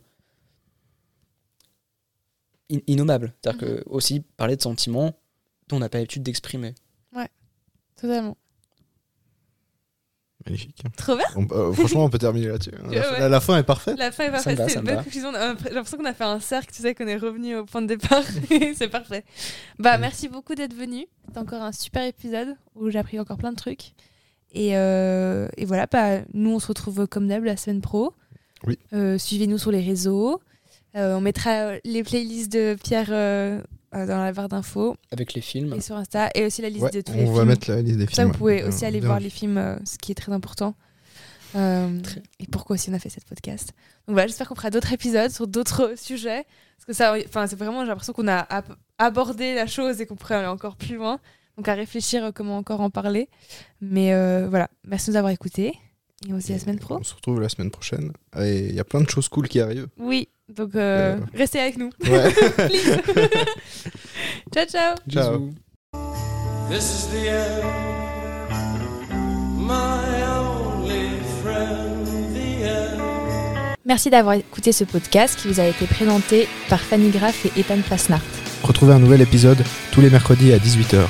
[2.73, 3.33] in- innommables.
[3.41, 5.13] C'est-à-dire que aussi parler de sentiments
[5.69, 6.73] dont on n'a pas l'habitude d'exprimer.
[7.95, 8.35] Totalement.
[10.45, 10.83] Magnifique.
[10.97, 11.25] Trop bien.
[11.37, 12.71] On- euh, franchement, on peut terminer là-dessus.
[12.83, 13.01] La, Ouais.
[13.01, 13.97] fin- la fin est parfaite.
[13.97, 14.59] La fin est parfaite.
[14.69, 15.31] C'est une conclusion.
[15.31, 17.87] J'ai l'impression qu'on a fait un cercle, tu sais, qu'on est revenu au point de
[17.87, 18.23] départ.
[18.75, 19.23] c'est parfait.
[19.79, 21.05] Bah, merci beaucoup d'être venu.
[21.27, 23.93] C'était encore un super épisode où j'ai appris encore plein de trucs.
[24.51, 28.13] Et, euh, et voilà, bah, nous, on se retrouve comme d'hab la semaine pro.
[28.67, 28.77] Oui.
[28.91, 30.41] Euh, Suivez-nous sur les réseaux.
[30.95, 33.59] Euh, on mettra euh, les playlists de Pierre euh,
[33.91, 35.73] dans la barre d'infos Avec les films.
[35.73, 36.29] et sur Insta.
[36.35, 37.47] Et aussi la liste Ouais, de tous les on va films.
[37.47, 38.15] mettre la liste des films.
[38.15, 40.75] Ça, vous pouvez aussi aller bien voir les films, ce qui est très important.
[41.55, 42.23] Euh, Très.
[42.39, 43.73] et pourquoi aussi on a fait cette podcast.
[44.07, 46.45] Donc voilà, j'espère qu'on fera d'autres épisodes sur d'autres sujets.
[46.77, 50.05] Parce que ça, enfin, c'est vraiment, j'ai l'impression qu'on a ab- abordé la chose et
[50.07, 51.19] qu'on pourrait aller encore plus loin.
[51.57, 53.29] Donc à réfléchir comment encore en parler.
[53.81, 55.73] Mais euh, voilà, merci de nous avoir écoutés.
[56.27, 56.97] Et on se dit la semaine pro.
[56.99, 58.11] On se retrouve la semaine prochaine.
[58.39, 59.87] Et il y a plein de choses cool qui arrivent.
[59.99, 61.19] Oui, donc euh, Euh.
[61.37, 61.89] restez avec nous.
[62.07, 62.31] Ouais.
[62.67, 63.01] Please.
[64.53, 64.95] ciao, ciao.
[65.09, 65.39] Ciao.
[65.39, 65.53] Bisous.
[66.69, 67.63] This is the end,
[69.57, 71.09] my only
[71.41, 73.01] friend, the end.
[73.85, 77.81] Merci d'avoir écouté ce podcast qui vous a été présenté par Fanny Graff et Ethan
[77.83, 78.21] Fasnart.
[78.63, 81.05] Retrouvez un nouvel épisode tous les mercredis à 18h.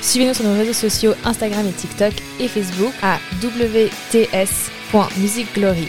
[0.00, 5.88] Suivez-nous sur nos réseaux sociaux Instagram et TikTok et Facebook à wts.musicglory.